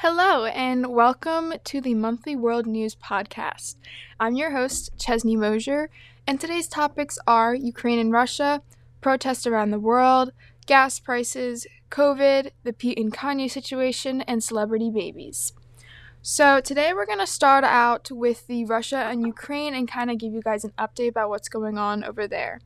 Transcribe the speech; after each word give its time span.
Hello, 0.00 0.44
and 0.44 0.88
welcome 0.88 1.54
to 1.64 1.80
the 1.80 1.94
Monthly 1.94 2.36
World 2.36 2.66
News 2.66 2.94
Podcast. 2.94 3.76
I'm 4.20 4.36
your 4.36 4.50
host, 4.50 4.90
Chesney 4.98 5.36
Mosier, 5.36 5.88
and 6.26 6.38
today's 6.38 6.68
topics 6.68 7.18
are 7.26 7.54
Ukraine 7.54 7.98
and 7.98 8.12
Russia, 8.12 8.60
protests 9.00 9.46
around 9.46 9.70
the 9.70 9.78
world, 9.78 10.32
gas 10.66 11.00
prices, 11.00 11.66
COVID, 11.90 12.50
the 12.62 12.74
Pete 12.74 12.98
and 12.98 13.10
Kanye 13.10 13.50
situation, 13.50 14.20
and 14.20 14.44
celebrity 14.44 14.90
babies. 14.90 15.54
So, 16.20 16.60
today 16.60 16.92
we're 16.92 17.06
going 17.06 17.18
to 17.18 17.26
start 17.26 17.64
out 17.64 18.10
with 18.10 18.46
the 18.48 18.66
Russia 18.66 18.98
and 18.98 19.26
Ukraine 19.26 19.74
and 19.74 19.88
kind 19.88 20.10
of 20.10 20.18
give 20.18 20.34
you 20.34 20.42
guys 20.42 20.62
an 20.62 20.74
update 20.78 21.08
about 21.08 21.30
what's 21.30 21.48
going 21.48 21.78
on 21.78 22.04
over 22.04 22.28
there. 22.28 22.60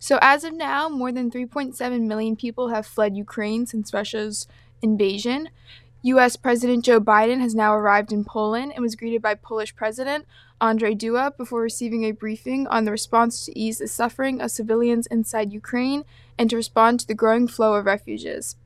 So, 0.00 0.18
as 0.20 0.42
of 0.42 0.52
now, 0.52 0.88
more 0.88 1.12
than 1.12 1.30
3.7 1.30 2.00
million 2.00 2.34
people 2.34 2.70
have 2.70 2.84
fled 2.84 3.16
Ukraine 3.16 3.64
since 3.64 3.94
Russia's 3.94 4.48
invasion. 4.82 5.48
U.S. 6.06 6.36
President 6.36 6.84
Joe 6.84 7.00
Biden 7.00 7.40
has 7.40 7.54
now 7.54 7.74
arrived 7.74 8.12
in 8.12 8.26
Poland 8.26 8.72
and 8.74 8.82
was 8.82 8.94
greeted 8.94 9.22
by 9.22 9.34
Polish 9.34 9.74
President 9.74 10.26
Andrzej 10.60 10.98
Duda 10.98 11.34
before 11.34 11.62
receiving 11.62 12.04
a 12.04 12.10
briefing 12.10 12.66
on 12.66 12.84
the 12.84 12.90
response 12.90 13.46
to 13.46 13.58
ease 13.58 13.78
the 13.78 13.88
suffering 13.88 14.38
of 14.38 14.50
civilians 14.50 15.06
inside 15.06 15.54
Ukraine 15.54 16.04
and 16.38 16.50
to 16.50 16.56
respond 16.56 17.00
to 17.00 17.06
the 17.06 17.14
growing 17.14 17.48
flow 17.48 17.72
of 17.72 17.86
refugees. 17.86 18.56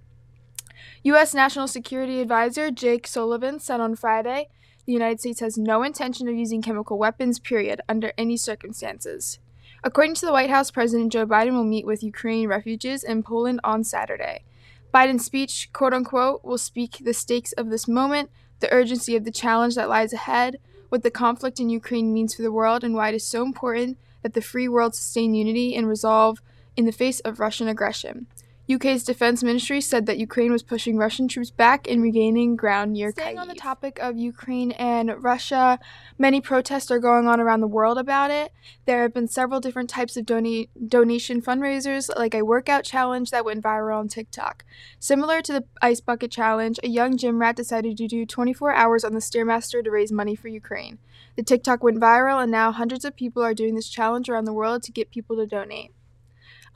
U.S. 1.05 1.33
National 1.33 1.69
Security 1.69 2.21
Advisor 2.21 2.73
Jake 2.73 3.07
Sullivan 3.07 3.61
said 3.61 3.81
on 3.81 3.95
Friday 3.95 4.49
the 4.85 4.93
United 4.93 5.21
States 5.21 5.39
has 5.39 5.57
no 5.57 5.85
intention 5.85 6.27
of 6.27 6.35
using 6.35 6.61
chemical 6.61 6.99
weapons, 6.99 7.39
period, 7.39 7.81
under 7.89 8.13
any 8.19 8.37
circumstances. 8.37 9.39
According 9.85 10.17
to 10.17 10.27
the 10.27 10.33
White 10.33 10.51
House, 10.51 10.73
President 10.73 11.13
Joe 11.13 11.25
Biden 11.25 11.53
will 11.53 11.63
meet 11.63 11.87
with 11.87 12.03
Ukrainian 12.03 12.51
refugees 12.51 13.05
in 13.05 13.23
Poland 13.23 13.61
on 13.63 13.85
Saturday. 13.85 14.43
Biden's 14.93 15.25
speech, 15.25 15.71
quote 15.73 15.93
unquote, 15.93 16.45
will 16.45 16.59
speak 16.59 16.99
the 17.01 17.13
stakes 17.13 17.53
of 17.53 17.71
this 17.71 17.87
moment, 17.87 18.31
the 18.61 18.73
urgency 18.73 19.17
of 19.17 19.25
the 19.25 19.31
challenge 19.31 19.75
that 19.75 19.89
lies 19.89 20.13
ahead, 20.13 20.59
what 20.89 21.03
the 21.03 21.11
conflict 21.11 21.61
in 21.61 21.69
Ukraine 21.69 22.13
means 22.13 22.35
for 22.35 22.43
the 22.43 22.53
world, 22.53 22.83
and 22.83 22.95
why 22.95 23.11
it 23.11 23.15
is 23.15 23.25
so 23.25 23.45
important 23.45 23.99
that 24.23 24.35
the 24.35 24.41
free 24.41 24.69
world 24.69 24.95
sustain 24.95 25.35
unity 25.35 25.75
and 25.75 25.87
resolve 25.87 26.41
in 26.77 26.87
the 26.87 26.93
face 26.93 27.21
of 27.21 27.41
Russian 27.41 27.69
aggression. 27.69 28.27
UK's 28.71 29.03
defense 29.03 29.43
ministry 29.43 29.81
said 29.81 30.05
that 30.05 30.19
Ukraine 30.19 30.53
was 30.53 30.63
pushing 30.63 30.99
Russian 30.99 31.27
troops 31.27 31.51
back 31.51 31.89
and 31.89 32.03
regaining 32.03 32.55
ground 32.55 32.93
near 32.93 33.11
Staying 33.13 33.39
Kyiv. 33.39 33.41
on 33.41 33.49
the 33.49 33.55
topic 33.55 33.99
of 33.99 34.19
Ukraine 34.19 34.73
and 34.73 35.15
Russia, 35.23 35.79
many 36.19 36.43
protests 36.43 36.91
are 36.91 36.99
going 36.99 37.27
on 37.27 37.41
around 37.41 37.63
the 37.63 37.67
world 37.67 37.97
about 37.97 38.31
it. 38.31 38.53
There 38.85 39.01
have 39.01 39.15
been 39.15 39.27
several 39.27 39.61
different 39.61 39.89
types 39.89 40.19
of 40.19 40.27
dona- 40.27 40.67
donation 40.87 41.41
fundraisers, 41.41 42.15
like 42.15 42.35
a 42.35 42.45
workout 42.45 42.85
challenge 42.85 43.31
that 43.31 43.45
went 43.45 43.65
viral 43.65 44.01
on 44.01 44.09
TikTok. 44.09 44.67
Similar 45.01 45.41
to 45.43 45.53
the 45.55 45.65
Ice 45.81 46.03
Bucket 46.03 46.31
Challenge, 46.31 46.79
a 46.83 46.89
young 46.89 47.17
gym 47.17 47.41
rat 47.41 47.57
decided 47.57 47.97
to 47.97 48.07
do 48.07 48.27
24 48.27 48.75
hours 48.75 49.03
on 49.03 49.15
the 49.15 49.21
Stairmaster 49.21 49.83
to 49.83 49.91
raise 49.91 50.13
money 50.13 50.35
for 50.35 50.49
Ukraine. 50.49 50.99
The 51.37 51.43
TikTok 51.43 51.83
went 51.83 52.01
viral, 52.01 52.43
and 52.43 52.53
now 52.53 52.73
hundreds 52.73 53.07
of 53.07 53.17
people 53.17 53.43
are 53.43 53.55
doing 53.55 53.77
this 53.77 53.89
challenge 53.89 54.29
around 54.29 54.45
the 54.45 54.53
world 54.53 54.83
to 54.83 54.93
get 54.93 55.11
people 55.11 55.37
to 55.37 55.47
donate. 55.47 55.93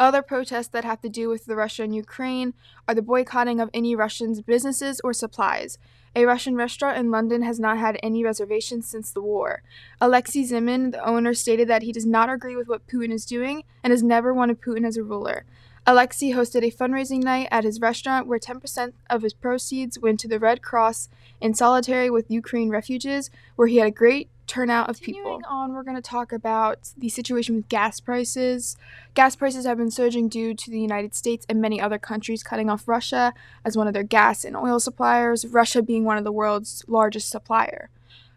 Other 0.03 0.21
protests 0.21 0.67
that 0.67 0.85
have 0.85 1.01
to 1.03 1.09
do 1.09 1.29
with 1.29 1.45
the 1.45 1.55
Russia 1.55 1.85
and 1.85 1.95
Ukraine 1.95 2.55
are 2.89 2.95
the 2.95 3.03
boycotting 3.03 3.61
of 3.61 3.71
any 3.73 3.95
Russian 3.95 4.35
businesses 4.45 5.01
or 5.05 5.13
supplies. 5.13 5.79
A 6.17 6.25
Russian 6.25 6.57
restaurant 6.57 6.99
in 6.99 7.13
London 7.13 7.43
has 7.43 7.61
not 7.61 7.79
had 7.79 8.01
any 8.03 8.25
reservations 8.25 8.89
since 8.89 9.13
the 9.13 9.23
war. 9.23 9.63
Alexei 10.01 10.43
Zimin, 10.43 10.91
the 10.91 11.07
owner, 11.07 11.35
stated 11.35 11.69
that 11.69 11.83
he 11.83 11.93
does 11.93 12.05
not 12.05 12.29
agree 12.29 12.57
with 12.57 12.67
what 12.67 12.89
Putin 12.89 13.13
is 13.13 13.25
doing 13.25 13.63
and 13.85 13.93
has 13.93 14.03
never 14.03 14.35
wanted 14.35 14.61
Putin 14.61 14.85
as 14.85 14.97
a 14.97 15.05
ruler. 15.05 15.45
Alexei 15.87 16.33
hosted 16.33 16.65
a 16.65 16.77
fundraising 16.77 17.23
night 17.23 17.47
at 17.53 17.63
his 17.63 17.81
restaurant 17.81 18.27
where 18.27 18.41
10% 18.41 18.95
of 19.09 19.23
his 19.23 19.33
proceeds 19.33 20.01
went 20.01 20.19
to 20.19 20.27
the 20.27 20.41
Red 20.41 20.63
Cross 20.63 21.11
in 21.43 21.55
Solitary 21.55 22.09
with 22.09 22.31
Ukraine 22.31 22.71
refugees, 22.71 23.31
where 23.57 23.69
he 23.69 23.79
had 23.79 23.89
a 23.89 23.91
great 23.91 24.31
turnout 24.47 24.89
of 24.89 25.01
Continuing 25.01 25.39
people. 25.39 25.51
on, 25.51 25.73
we're 25.73 25.83
going 25.83 25.97
to 25.97 26.03
talk 26.03 26.33
about 26.33 26.91
the 26.97 27.09
situation 27.09 27.57
with 27.57 27.69
gas 27.69 28.01
prices. 28.01 28.77
Gas 29.15 29.35
prices 29.35 29.67
have 29.67 29.79
been 29.79 29.91
surging 29.91 30.29
due 30.29 30.55
to 30.55 30.71
the 30.71 30.81
United 30.81 31.15
States 31.15 31.45
and 31.49 31.61
many 31.61 31.81
other 31.81 31.99
countries 31.99 32.43
cutting 32.43 32.71
off 32.71 32.87
Russia 32.87 33.35
as 33.65 33.77
one 33.77 33.89
of 33.89 33.95
their 33.95 34.03
gas 34.03 34.45
and 34.45 34.57
oil 34.57 34.79
suppliers, 34.79 35.45
Russia 35.45 35.83
being 35.83 36.05
one 36.05 36.17
of 36.17 36.25
the 36.25 36.33
world's 36.33 36.85
largest 36.87 37.29
supplier. 37.29 37.91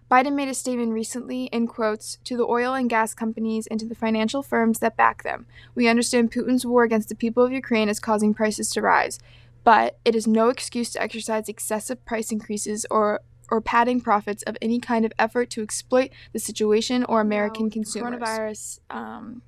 Biden 0.10 0.34
made 0.34 0.48
a 0.48 0.54
statement 0.54 0.94
recently, 0.94 1.46
in 1.46 1.66
quotes, 1.66 2.18
to 2.24 2.38
the 2.38 2.46
oil 2.46 2.76
and 2.76 2.90
gas 2.90 3.14
companies 3.16 3.66
and 3.68 3.80
to 3.80 3.88
the 3.88 3.96
financial 3.96 4.44
firms 4.44 4.80
that 4.80 4.96
back 4.96 5.24
them. 5.24 5.48
We 5.74 5.88
understand 5.88 6.32
Putin's 6.32 6.66
war 6.66 6.84
against 6.84 7.10
the 7.10 7.16
people 7.16 7.44
of 7.44 7.52
Ukraine 7.52 7.90
is 7.90 8.00
causing 8.00 8.34
prices 8.34 8.70
to 8.72 8.82
rise, 8.82 9.20
but 9.66 9.98
it 10.06 10.16
is 10.16 10.26
no 10.28 10.48
excuse 10.48 10.92
to 10.94 11.02
exercise 11.02 11.50
excessive 11.50 12.06
price 12.06 12.32
increases 12.32 12.86
or 12.90 13.20
or 13.52 13.62
padding 13.62 14.02
profits 14.02 14.42
of 14.44 14.58
any 14.62 14.80
kind 14.80 15.06
of 15.06 15.12
effort 15.20 15.50
to 15.52 15.62
exploit 15.62 16.10
the 16.34 16.40
situation 16.40 17.04
or 17.04 17.22
American 17.22 17.70
consumers. 17.70 18.20
Coronavirus 18.20 18.80
um, 18.90 19.42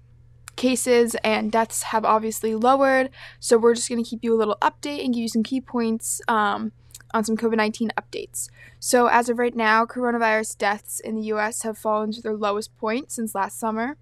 cases 0.56 1.16
and 1.24 1.52
deaths 1.52 1.84
have 1.84 2.06
obviously 2.06 2.54
lowered, 2.54 3.10
so 3.40 3.58
we're 3.58 3.74
just 3.74 3.90
going 3.90 4.04
to 4.04 4.08
keep 4.08 4.24
you 4.24 4.36
a 4.36 4.38
little 4.38 4.58
update 4.62 5.04
and 5.04 5.14
give 5.14 5.22
you 5.22 5.30
some 5.30 5.44
key 5.44 5.62
points 5.62 6.22
um, 6.28 6.72
on 7.14 7.24
some 7.24 7.38
COVID 7.38 7.56
19 7.58 7.92
updates. 7.98 8.50
So, 8.80 9.08
as 9.08 9.30
of 9.30 9.40
right 9.40 9.56
now, 9.56 9.86
coronavirus 9.86 10.58
deaths 10.58 11.00
in 11.00 11.16
the 11.16 11.24
US 11.34 11.64
have 11.64 11.78
fallen 11.78 12.12
to 12.12 12.22
their 12.22 12.36
lowest 12.36 12.76
point 12.78 13.12
since 13.12 13.34
last 13.34 13.60
summer. 13.60 13.98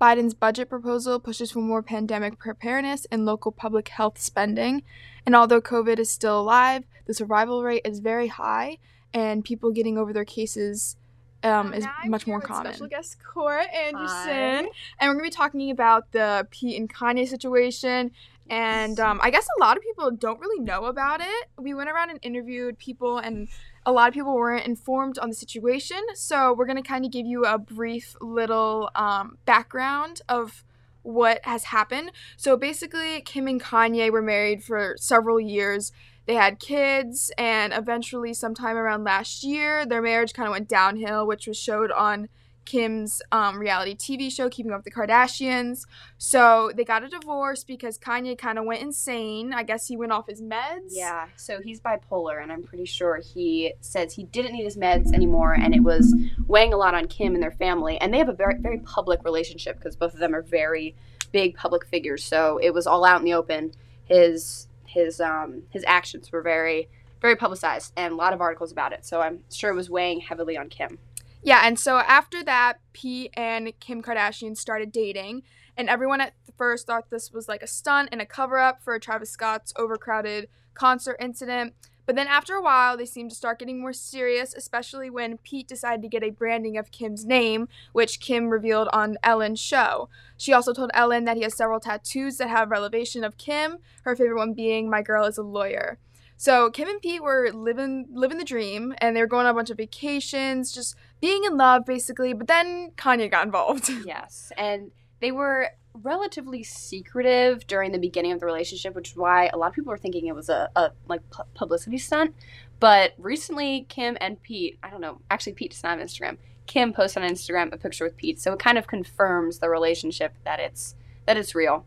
Biden's 0.00 0.34
budget 0.34 0.68
proposal 0.68 1.20
pushes 1.20 1.50
for 1.50 1.60
more 1.60 1.82
pandemic 1.82 2.38
preparedness 2.38 3.06
and 3.10 3.24
local 3.24 3.52
public 3.52 3.88
health 3.88 4.18
spending. 4.18 4.82
And 5.24 5.34
although 5.34 5.60
COVID 5.60 5.98
is 5.98 6.10
still 6.10 6.40
alive, 6.40 6.84
the 7.06 7.14
survival 7.14 7.62
rate 7.62 7.82
is 7.84 8.00
very 8.00 8.28
high, 8.28 8.78
and 9.12 9.44
people 9.44 9.70
getting 9.70 9.96
over 9.96 10.12
their 10.12 10.24
cases 10.24 10.96
um, 11.42 11.74
is 11.74 11.86
much 12.06 12.26
more 12.26 12.40
common. 12.40 12.72
Special 12.72 12.88
guest 12.88 13.18
Cora 13.22 13.64
Anderson, 13.64 14.08
Hi. 14.08 14.70
and 14.98 15.08
we're 15.08 15.14
gonna 15.14 15.22
be 15.24 15.30
talking 15.30 15.70
about 15.70 16.10
the 16.12 16.46
Pete 16.50 16.78
and 16.78 16.92
Kanye 16.92 17.28
situation. 17.28 18.10
And 18.50 19.00
um, 19.00 19.20
I 19.22 19.30
guess 19.30 19.46
a 19.56 19.60
lot 19.60 19.76
of 19.76 19.82
people 19.82 20.10
don't 20.10 20.38
really 20.38 20.62
know 20.62 20.84
about 20.84 21.20
it. 21.22 21.48
We 21.58 21.72
went 21.72 21.88
around 21.88 22.10
and 22.10 22.18
interviewed 22.22 22.78
people, 22.78 23.18
and 23.18 23.48
a 23.86 23.92
lot 23.92 24.08
of 24.08 24.14
people 24.14 24.34
weren't 24.34 24.66
informed 24.66 25.18
on 25.18 25.28
the 25.28 25.34
situation. 25.34 25.98
So 26.14 26.52
we're 26.52 26.66
gonna 26.66 26.82
kind 26.82 27.04
of 27.04 27.10
give 27.10 27.26
you 27.26 27.44
a 27.44 27.58
brief 27.58 28.16
little 28.20 28.90
um, 28.94 29.38
background 29.44 30.22
of 30.28 30.64
what 31.02 31.44
has 31.44 31.64
happened. 31.64 32.12
So 32.36 32.56
basically, 32.56 33.20
Kim 33.20 33.46
and 33.46 33.62
Kanye 33.62 34.10
were 34.10 34.22
married 34.22 34.64
for 34.64 34.96
several 34.98 35.38
years 35.38 35.92
they 36.26 36.34
had 36.34 36.58
kids, 36.58 37.30
and 37.36 37.72
eventually, 37.72 38.32
sometime 38.32 38.76
around 38.76 39.04
last 39.04 39.44
year, 39.44 39.84
their 39.84 40.00
marriage 40.00 40.32
kind 40.32 40.46
of 40.46 40.52
went 40.52 40.68
downhill, 40.68 41.26
which 41.26 41.46
was 41.46 41.58
showed 41.58 41.92
on 41.92 42.28
Kim's 42.64 43.20
um, 43.32 43.58
reality 43.58 43.94
TV 43.94 44.30
show, 44.30 44.48
Keeping 44.48 44.72
Up 44.72 44.78
with 44.78 44.84
the 44.84 44.90
Kardashians. 44.90 45.86
So 46.18 46.70
they 46.74 46.84
got 46.84 47.04
a 47.04 47.08
divorce 47.08 47.64
because 47.64 47.98
Kanye 47.98 48.36
kind 48.36 48.58
of 48.58 48.64
went 48.64 48.82
insane. 48.82 49.52
I 49.52 49.62
guess 49.62 49.86
he 49.86 49.96
went 49.96 50.12
off 50.12 50.28
his 50.28 50.40
meds. 50.40 50.88
Yeah, 50.90 51.26
so 51.36 51.60
he's 51.60 51.80
bipolar, 51.80 52.42
and 52.42 52.52
I'm 52.52 52.62
pretty 52.62 52.86
sure 52.86 53.16
he 53.16 53.74
says 53.80 54.14
he 54.14 54.24
didn't 54.24 54.52
need 54.52 54.64
his 54.64 54.76
meds 54.76 55.12
anymore, 55.12 55.54
and 55.54 55.74
it 55.74 55.82
was 55.82 56.14
weighing 56.46 56.72
a 56.72 56.76
lot 56.76 56.94
on 56.94 57.06
Kim 57.06 57.34
and 57.34 57.42
their 57.42 57.52
family. 57.52 57.98
And 58.00 58.12
they 58.12 58.18
have 58.18 58.28
a 58.28 58.34
very, 58.34 58.58
very 58.58 58.78
public 58.78 59.24
relationship 59.24 59.76
because 59.76 59.96
both 59.96 60.14
of 60.14 60.20
them 60.20 60.34
are 60.34 60.42
very 60.42 60.94
big 61.32 61.56
public 61.56 61.84
figures. 61.86 62.24
So 62.24 62.58
it 62.62 62.72
was 62.72 62.86
all 62.86 63.04
out 63.04 63.18
in 63.18 63.24
the 63.24 63.34
open. 63.34 63.72
His 64.04 64.68
his 64.86 65.20
um, 65.20 65.62
his 65.70 65.84
actions 65.86 66.30
were 66.30 66.42
very 66.42 66.88
very 67.20 67.36
publicized 67.36 67.90
and 67.96 68.12
a 68.12 68.16
lot 68.16 68.34
of 68.34 68.42
articles 68.42 68.70
about 68.70 68.92
it. 68.92 69.06
So 69.06 69.22
I'm 69.22 69.40
sure 69.50 69.70
it 69.70 69.74
was 69.74 69.88
weighing 69.88 70.20
heavily 70.20 70.58
on 70.58 70.68
Kim. 70.68 70.98
Yeah, 71.44 71.60
and 71.62 71.78
so 71.78 71.98
after 71.98 72.42
that, 72.44 72.80
Pete 72.94 73.30
and 73.34 73.78
Kim 73.78 74.02
Kardashian 74.02 74.56
started 74.56 74.90
dating, 74.90 75.42
and 75.76 75.90
everyone 75.90 76.22
at 76.22 76.32
first 76.56 76.86
thought 76.86 77.10
this 77.10 77.32
was 77.32 77.48
like 77.48 77.62
a 77.62 77.66
stunt 77.66 78.08
and 78.10 78.22
a 78.22 78.26
cover 78.26 78.58
up 78.58 78.82
for 78.82 78.98
Travis 78.98 79.30
Scott's 79.30 79.74
overcrowded 79.76 80.48
concert 80.72 81.16
incident. 81.20 81.74
But 82.06 82.16
then 82.16 82.28
after 82.28 82.54
a 82.54 82.62
while, 82.62 82.96
they 82.96 83.04
seemed 83.04 83.30
to 83.30 83.36
start 83.36 83.58
getting 83.58 83.78
more 83.78 83.92
serious, 83.92 84.54
especially 84.54 85.10
when 85.10 85.36
Pete 85.38 85.68
decided 85.68 86.00
to 86.02 86.08
get 86.08 86.22
a 86.22 86.30
branding 86.30 86.78
of 86.78 86.90
Kim's 86.90 87.26
name, 87.26 87.68
which 87.92 88.20
Kim 88.20 88.48
revealed 88.48 88.88
on 88.92 89.18
Ellen's 89.22 89.60
show. 89.60 90.08
She 90.38 90.54
also 90.54 90.72
told 90.72 90.90
Ellen 90.94 91.24
that 91.24 91.36
he 91.36 91.42
has 91.42 91.56
several 91.56 91.80
tattoos 91.80 92.38
that 92.38 92.48
have 92.48 92.70
relevation 92.70 93.22
of 93.22 93.36
Kim, 93.36 93.78
her 94.04 94.16
favorite 94.16 94.38
one 94.38 94.54
being 94.54 94.88
My 94.88 95.02
Girl 95.02 95.26
is 95.26 95.36
a 95.36 95.42
Lawyer. 95.42 95.98
So 96.36 96.70
Kim 96.70 96.88
and 96.88 97.00
Pete 97.00 97.22
were 97.22 97.50
living 97.52 98.06
living 98.12 98.38
the 98.38 98.44
dream 98.44 98.94
and 98.98 99.16
they 99.16 99.20
were 99.20 99.26
going 99.26 99.46
on 99.46 99.52
a 99.52 99.54
bunch 99.54 99.70
of 99.70 99.76
vacations, 99.76 100.72
just 100.72 100.96
being 101.20 101.44
in 101.44 101.56
love 101.56 101.84
basically, 101.86 102.32
but 102.32 102.48
then 102.48 102.90
Kanye 102.96 103.30
got 103.30 103.46
involved. 103.46 103.90
Yes. 104.04 104.52
And 104.56 104.90
they 105.20 105.32
were 105.32 105.70
relatively 105.94 106.62
secretive 106.62 107.66
during 107.66 107.92
the 107.92 107.98
beginning 107.98 108.32
of 108.32 108.40
the 108.40 108.46
relationship, 108.46 108.94
which 108.94 109.12
is 109.12 109.16
why 109.16 109.46
a 109.46 109.56
lot 109.56 109.68
of 109.68 109.72
people 109.74 109.90
were 109.90 109.98
thinking 109.98 110.26
it 110.26 110.34
was 110.34 110.48
a, 110.48 110.68
a 110.76 110.90
like 111.08 111.28
pu- 111.30 111.44
publicity 111.54 111.98
stunt. 111.98 112.34
But 112.80 113.14
recently, 113.16 113.86
Kim 113.88 114.18
and 114.20 114.42
Pete, 114.42 114.78
I 114.82 114.90
don't 114.90 115.00
know, 115.00 115.20
actually 115.30 115.52
Pete 115.54 115.70
does 115.70 115.82
not 115.82 115.98
have 115.98 116.06
Instagram. 116.06 116.36
Kim 116.66 116.92
posted 116.92 117.22
on 117.22 117.30
Instagram 117.30 117.72
a 117.72 117.76
picture 117.76 118.04
with 118.04 118.16
Pete, 118.16 118.40
so 118.40 118.52
it 118.52 118.58
kind 118.58 118.76
of 118.78 118.86
confirms 118.86 119.58
the 119.58 119.68
relationship 119.68 120.34
that 120.44 120.60
it's 120.60 120.94
that 121.26 121.36
it's 121.36 121.54
real. 121.54 121.86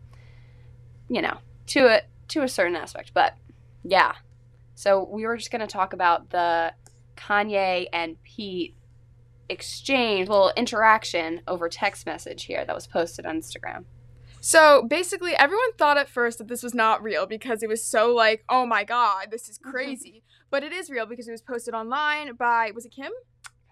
You 1.09 1.21
know, 1.21 1.37
to 1.67 1.87
a 1.87 2.01
to 2.29 2.43
a 2.43 2.47
certain 2.47 2.75
aspect, 2.75 3.11
but 3.13 3.35
yeah. 3.83 4.13
So 4.77 5.09
we 5.11 5.25
were 5.25 5.35
just 5.37 5.49
going 5.49 5.61
to 5.61 5.67
talk 5.67 5.93
about 5.93 6.29
the 6.29 6.71
Kanye 7.15 7.87
and 7.91 8.21
Pete 8.21 8.75
exchange, 9.49 10.29
little 10.29 10.53
interaction 10.55 11.41
over 11.47 11.67
text 11.67 12.05
message 12.05 12.43
here 12.43 12.63
that 12.63 12.75
was 12.75 12.85
posted 12.85 13.25
on 13.25 13.39
Instagram. 13.39 13.85
So 14.39 14.83
basically, 14.83 15.35
everyone 15.35 15.73
thought 15.79 15.97
at 15.97 16.07
first 16.07 16.37
that 16.37 16.47
this 16.47 16.61
was 16.61 16.75
not 16.75 17.01
real 17.01 17.25
because 17.25 17.63
it 17.63 17.69
was 17.69 17.83
so 17.83 18.13
like, 18.13 18.43
oh 18.49 18.67
my 18.67 18.83
god, 18.83 19.29
this 19.31 19.49
is 19.49 19.57
mm-hmm. 19.57 19.71
crazy. 19.71 20.23
but 20.51 20.63
it 20.63 20.71
is 20.71 20.91
real 20.91 21.07
because 21.07 21.27
it 21.27 21.31
was 21.31 21.41
posted 21.41 21.73
online 21.73 22.35
by, 22.35 22.69
was 22.75 22.85
it 22.85 22.91
Kim? 22.91 23.11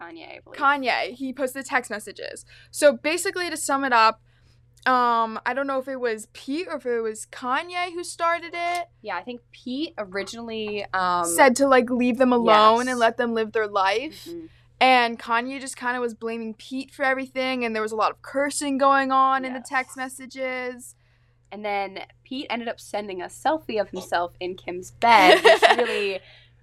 Kanye, 0.01 0.38
I 0.38 0.40
believe. 0.44 0.60
Kanye. 0.60 1.13
He 1.13 1.34
posted 1.34 1.63
the 1.63 1.69
text 1.69 1.92
messages. 1.92 2.46
So 2.72 2.94
basically, 2.94 3.48
to 3.51 3.58
sum 3.58 3.86
it 3.86 3.94
up, 3.94 4.22
um, 4.86 5.40
I 5.46 5.54
don't 5.56 5.66
know 5.66 5.80
if 5.80 5.88
it 5.88 6.00
was 6.00 6.28
Pete 6.34 6.68
or 6.70 6.76
if 6.78 6.86
it 6.86 7.02
was 7.02 7.26
Kanye 7.32 7.92
who 7.94 8.04
started 8.04 8.54
it. 8.54 8.88
yeah, 9.02 9.18
I 9.18 9.24
think 9.24 9.42
Pete 9.52 9.94
originally 9.98 10.86
um, 10.94 11.26
said 11.26 11.56
to 11.58 11.68
like 11.68 11.90
leave 11.90 12.18
them 12.18 12.32
alone 12.32 12.86
yes. 12.86 12.88
and 12.90 13.00
let 13.00 13.18
them 13.18 13.34
live 13.34 13.52
their 13.52 13.68
life. 13.68 14.26
Mhm. 14.26 14.50
And 14.80 15.18
Kanye 15.18 15.60
just 15.60 15.78
kind 15.78 15.96
of 15.96 16.02
was 16.02 16.14
blaming 16.14 16.54
Pete 16.54 16.92
for 16.92 17.04
everything, 17.04 17.64
and 17.64 17.74
there 17.74 17.82
was 17.82 17.94
a 17.94 17.96
lot 17.96 18.12
of 18.12 18.22
cursing 18.22 18.78
going 18.78 19.12
on 19.12 19.46
in 19.46 19.54
the 19.54 19.64
text 19.66 19.96
messages. 19.96 20.96
And 21.52 21.64
then 21.64 22.00
Pete 22.24 22.48
ended 22.50 22.68
up 22.68 22.80
sending 22.80 23.22
a 23.22 23.28
selfie 23.28 23.80
of 23.80 23.90
himself 23.90 24.34
in 24.40 24.56
Kim's 24.56 24.92
bed, 24.92 25.42
which 25.44 25.62
really, 25.78 26.20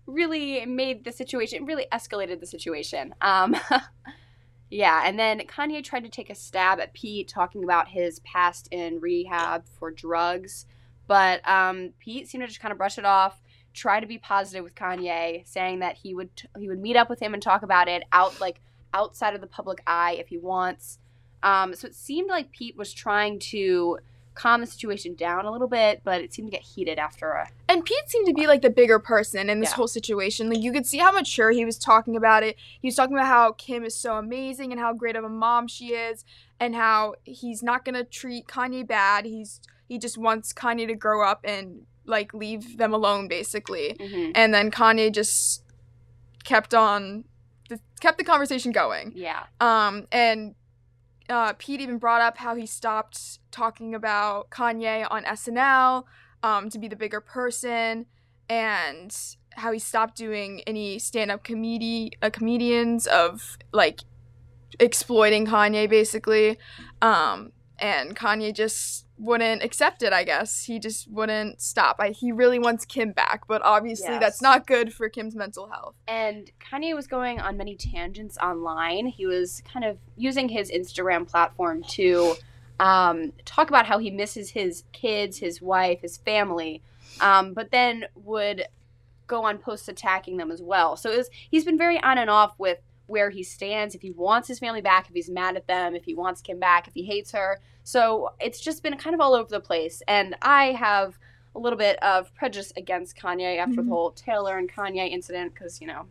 really 0.06 0.66
made 0.66 1.04
the 1.04 1.12
situation, 1.12 1.64
really 1.64 1.86
escalated 1.90 2.40
the 2.40 2.46
situation. 2.46 3.14
Um, 3.22 3.56
yeah, 4.72 5.02
and 5.04 5.18
then 5.18 5.40
Kanye 5.40 5.84
tried 5.84 6.04
to 6.04 6.08
take 6.08 6.30
a 6.30 6.34
stab 6.34 6.80
at 6.80 6.94
Pete, 6.94 7.28
talking 7.28 7.62
about 7.62 7.88
his 7.88 8.20
past 8.20 8.68
in 8.70 9.00
rehab 9.00 9.66
for 9.78 9.90
drugs. 9.90 10.64
But 11.06 11.46
um, 11.46 11.90
Pete 11.98 12.26
seemed 12.26 12.40
to 12.40 12.48
just 12.48 12.58
kind 12.60 12.72
of 12.72 12.78
brush 12.78 12.96
it 12.96 13.04
off, 13.04 13.42
try 13.74 14.00
to 14.00 14.06
be 14.06 14.16
positive 14.16 14.64
with 14.64 14.74
Kanye, 14.74 15.46
saying 15.46 15.80
that 15.80 15.98
he 15.98 16.14
would 16.14 16.30
he 16.58 16.70
would 16.70 16.80
meet 16.80 16.96
up 16.96 17.10
with 17.10 17.20
him 17.20 17.34
and 17.34 17.42
talk 17.42 17.62
about 17.62 17.86
it 17.86 18.04
out 18.12 18.40
like 18.40 18.62
outside 18.94 19.34
of 19.34 19.42
the 19.42 19.46
public 19.46 19.82
eye 19.86 20.16
if 20.18 20.28
he 20.28 20.38
wants. 20.38 20.98
Um, 21.42 21.74
so 21.74 21.86
it 21.86 21.94
seemed 21.94 22.30
like 22.30 22.50
Pete 22.50 22.78
was 22.78 22.94
trying 22.94 23.40
to 23.40 23.98
calm 24.34 24.60
the 24.60 24.66
situation 24.66 25.14
down 25.14 25.44
a 25.44 25.52
little 25.52 25.68
bit, 25.68 26.00
but 26.04 26.20
it 26.20 26.32
seemed 26.32 26.50
to 26.50 26.56
get 26.56 26.62
heated 26.64 26.98
after 26.98 27.30
a. 27.32 27.48
And 27.68 27.84
Pete 27.84 28.08
seemed 28.08 28.26
to 28.26 28.32
be 28.34 28.46
like 28.46 28.62
the 28.62 28.70
bigger 28.70 28.98
person 28.98 29.50
in 29.50 29.60
this 29.60 29.70
Yeah. 29.70 29.76
whole 29.76 29.88
situation. 29.88 30.48
Like 30.48 30.62
you 30.62 30.72
could 30.72 30.86
see 30.86 30.98
how 30.98 31.12
mature 31.12 31.50
he 31.50 31.64
was 31.64 31.78
talking 31.78 32.16
about 32.16 32.42
it. 32.42 32.56
He 32.80 32.88
was 32.88 32.94
talking 32.94 33.14
about 33.14 33.26
how 33.26 33.52
Kim 33.52 33.84
is 33.84 33.94
so 33.94 34.16
amazing 34.16 34.72
and 34.72 34.80
how 34.80 34.92
great 34.94 35.16
of 35.16 35.24
a 35.24 35.28
mom 35.28 35.68
she 35.68 35.88
is, 35.94 36.24
and 36.58 36.74
how 36.74 37.14
he's 37.24 37.62
not 37.62 37.84
gonna 37.84 38.04
treat 38.04 38.46
Kanye 38.46 38.86
bad. 38.86 39.24
He's 39.26 39.60
he 39.88 39.98
just 39.98 40.16
wants 40.16 40.52
Kanye 40.52 40.86
to 40.88 40.94
grow 40.94 41.26
up 41.26 41.40
and 41.44 41.82
like 42.06 42.32
leave 42.34 42.78
them 42.78 42.92
alone, 42.94 43.28
basically. 43.28 43.96
And 44.34 44.52
then 44.54 44.70
Kanye 44.70 45.12
just 45.12 45.62
kept 46.44 46.74
on, 46.74 47.24
kept 48.00 48.18
the 48.18 48.24
conversation 48.24 48.72
going. 48.72 49.12
Yeah. 49.14 49.44
Um, 49.60 50.06
and 50.10 50.54
uh, 51.32 51.54
Pete 51.58 51.80
even 51.80 51.98
brought 51.98 52.20
up 52.20 52.38
how 52.38 52.54
he 52.54 52.66
stopped 52.66 53.38
talking 53.50 53.94
about 53.94 54.50
Kanye 54.50 55.06
on 55.10 55.24
SNL 55.24 56.04
um, 56.42 56.70
to 56.70 56.78
be 56.78 56.88
the 56.88 56.96
bigger 56.96 57.20
person, 57.20 58.06
and 58.48 59.16
how 59.54 59.72
he 59.72 59.78
stopped 59.78 60.16
doing 60.16 60.62
any 60.66 60.98
stand-up 60.98 61.44
comedy 61.44 62.12
uh, 62.22 62.30
comedians 62.30 63.06
of 63.06 63.56
like 63.72 64.00
exploiting 64.78 65.46
Kanye, 65.46 65.88
basically. 65.88 66.58
Um, 67.00 67.52
and 67.82 68.16
Kanye 68.16 68.54
just 68.54 69.06
wouldn't 69.18 69.62
accept 69.62 70.02
it. 70.02 70.12
I 70.12 70.24
guess 70.24 70.64
he 70.64 70.78
just 70.78 71.08
wouldn't 71.10 71.60
stop. 71.60 71.96
I, 71.98 72.10
he 72.10 72.32
really 72.32 72.58
wants 72.58 72.84
Kim 72.84 73.12
back, 73.12 73.46
but 73.46 73.60
obviously 73.62 74.12
Yes. 74.12 74.20
that's 74.20 74.42
not 74.42 74.66
good 74.66 74.94
for 74.94 75.08
Kim's 75.08 75.34
mental 75.34 75.68
health. 75.68 75.94
And 76.08 76.50
Kanye 76.60 76.94
was 76.94 77.06
going 77.06 77.40
on 77.40 77.56
many 77.56 77.76
tangents 77.76 78.38
online. 78.38 79.06
He 79.06 79.26
was 79.26 79.62
kind 79.70 79.84
of 79.84 79.98
using 80.16 80.48
his 80.48 80.70
Instagram 80.70 81.28
platform 81.28 81.82
to 81.90 82.34
um, 82.80 83.32
talk 83.44 83.68
about 83.68 83.86
how 83.86 83.98
he 83.98 84.10
misses 84.10 84.50
his 84.50 84.84
kids, 84.92 85.38
his 85.38 85.60
wife, 85.60 86.00
his 86.00 86.16
family, 86.16 86.82
um, 87.20 87.52
but 87.52 87.70
then 87.70 88.06
would 88.14 88.64
go 89.26 89.44
on 89.44 89.58
posts 89.58 89.88
attacking 89.88 90.36
them 90.36 90.50
as 90.50 90.62
well. 90.62 90.96
So 90.96 91.10
it 91.10 91.16
was, 91.16 91.30
he's 91.50 91.64
been 91.64 91.78
very 91.78 92.00
on 92.02 92.18
and 92.18 92.28
off 92.30 92.58
with 92.58 92.78
where 93.06 93.30
he 93.30 93.42
stands, 93.42 93.94
if 93.94 94.02
he 94.02 94.10
wants 94.10 94.48
his 94.48 94.58
family 94.58 94.80
back, 94.80 95.08
if 95.08 95.14
he's 95.14 95.28
mad 95.30 95.56
at 95.56 95.66
them, 95.66 95.94
if 95.94 96.04
he 96.04 96.14
wants 96.14 96.40
Kim 96.40 96.58
back, 96.58 96.86
if 96.88 96.94
he 96.94 97.02
hates 97.04 97.32
her. 97.32 97.60
So 97.84 98.30
it's 98.40 98.60
just 98.60 98.82
been 98.82 98.96
kind 98.96 99.14
of 99.14 99.20
all 99.20 99.34
over 99.34 99.48
the 99.50 99.60
place. 99.60 100.02
And 100.08 100.36
I 100.42 100.66
have 100.72 101.18
a 101.54 101.58
little 101.58 101.78
bit 101.78 102.02
of 102.02 102.34
prejudice 102.34 102.72
against 102.76 103.16
Kanye 103.16 103.58
after 103.58 103.74
Mhm. 103.82 103.84
the 103.84 103.90
whole 103.90 104.10
Taylor 104.12 104.56
and 104.56 104.72
Kanye 104.72 105.10
incident 105.10 105.52
because, 105.52 105.80
you 105.80 105.86
know, 105.86 106.06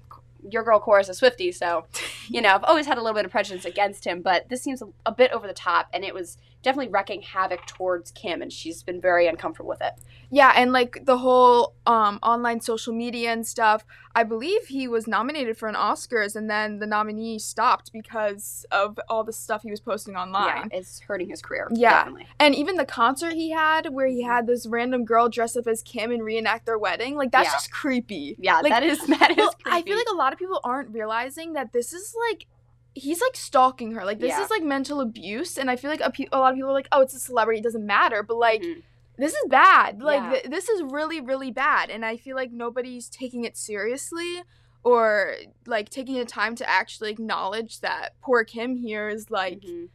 your 0.49 0.63
girl 0.63 0.79
Cora 0.79 1.01
is 1.01 1.09
a 1.09 1.13
Swiftie, 1.13 1.53
so, 1.53 1.85
you 2.29 2.41
know, 2.41 2.49
I've 2.49 2.63
always 2.63 2.85
had 2.87 2.97
a 2.97 3.01
little 3.01 3.15
bit 3.15 3.25
of 3.25 3.31
prejudice 3.31 3.65
against 3.65 4.05
him, 4.05 4.21
but 4.21 4.49
this 4.49 4.61
seems 4.61 4.81
a, 4.81 4.87
a 5.05 5.11
bit 5.11 5.31
over 5.31 5.47
the 5.47 5.53
top, 5.53 5.87
and 5.93 6.03
it 6.03 6.13
was 6.13 6.37
definitely 6.61 6.91
wrecking 6.91 7.21
havoc 7.21 7.65
towards 7.65 8.11
Kim, 8.11 8.41
and 8.41 8.51
she's 8.51 8.83
been 8.83 9.01
very 9.01 9.27
uncomfortable 9.27 9.69
with 9.69 9.81
it. 9.81 9.93
Yeah, 10.33 10.53
and 10.55 10.71
like 10.71 11.05
the 11.05 11.17
whole 11.17 11.73
um, 11.85 12.17
online 12.23 12.61
social 12.61 12.93
media 12.93 13.31
and 13.33 13.45
stuff. 13.45 13.83
I 14.13 14.23
believe 14.23 14.67
he 14.67 14.87
was 14.89 15.07
nominated 15.07 15.57
for 15.57 15.67
an 15.69 15.75
Oscars, 15.75 16.35
and 16.35 16.49
then 16.49 16.79
the 16.79 16.85
nominee 16.87 17.39
stopped 17.39 17.91
because 17.93 18.65
of 18.71 18.99
all 19.07 19.23
the 19.23 19.31
stuff 19.33 19.61
he 19.63 19.71
was 19.71 19.79
posting 19.79 20.15
online. 20.17 20.69
Yeah, 20.71 20.77
it's 20.79 20.99
hurting 20.99 21.29
his 21.29 21.41
career. 21.41 21.67
Yeah. 21.71 21.91
Definitely. 21.99 22.27
And 22.39 22.53
even 22.55 22.75
the 22.75 22.85
concert 22.85 23.33
he 23.33 23.51
had, 23.51 23.93
where 23.93 24.07
he 24.07 24.21
had 24.21 24.47
this 24.47 24.67
random 24.67 25.05
girl 25.05 25.29
dress 25.29 25.55
up 25.55 25.65
as 25.67 25.81
Kim 25.81 26.11
and 26.11 26.23
reenact 26.23 26.65
their 26.65 26.77
wedding, 26.77 27.15
like 27.15 27.31
that's 27.31 27.47
Yeah. 27.47 27.53
just 27.53 27.71
creepy. 27.71 28.35
Yeah, 28.37 28.59
Like, 28.59 28.71
that 28.71 28.83
is 28.83 28.99
that 29.07 29.31
is 29.31 29.37
Well. 29.37 29.53
I 29.65 29.81
feel 29.81 29.95
like 29.97 30.07
a 30.11 30.15
lot 30.15 30.33
of 30.33 30.39
people 30.39 30.59
aren't 30.63 30.89
realizing 30.89 31.53
that 31.53 31.71
this 31.71 31.93
is 31.93 32.13
like 32.29 32.47
he's 32.93 33.21
like 33.21 33.35
stalking 33.35 33.93
her. 33.93 34.03
Like 34.05 34.19
this 34.19 34.29
Yeah. 34.29 34.43
is 34.43 34.49
like 34.49 34.63
mental 34.63 35.01
abuse, 35.01 35.57
and 35.57 35.69
I 35.69 35.75
feel 35.75 35.89
like 35.89 36.01
a, 36.01 36.11
pe- 36.11 36.27
a 36.31 36.37
lot 36.39 36.51
of 36.51 36.55
people 36.55 36.69
are 36.69 36.73
like, 36.73 36.87
"Oh, 36.91 37.01
it's 37.01 37.13
a 37.15 37.19
celebrity, 37.19 37.59
it 37.59 37.63
doesn't 37.63 37.85
matter." 37.85 38.21
But 38.23 38.37
like, 38.37 38.61
Mhm. 38.61 38.83
this 39.17 39.33
is 39.33 39.43
bad. 39.49 40.01
Like 40.01 40.21
Yeah. 40.21 40.31
th- 40.31 40.45
this 40.45 40.69
is 40.69 40.83
really, 40.83 41.21
really 41.21 41.51
bad, 41.51 41.89
and 41.89 42.05
I 42.05 42.17
feel 42.17 42.35
like 42.35 42.51
nobody's 42.51 43.09
taking 43.09 43.43
it 43.45 43.55
seriously 43.57 44.43
or 44.83 45.35
like 45.67 45.89
taking 45.89 46.15
the 46.15 46.25
time 46.25 46.55
to 46.55 46.67
actually 46.69 47.11
acknowledge 47.11 47.81
that 47.81 48.15
poor 48.21 48.43
Kim 48.43 48.75
here 48.75 49.09
is 49.09 49.29
like, 49.29 49.59
Mhm. 49.61 49.89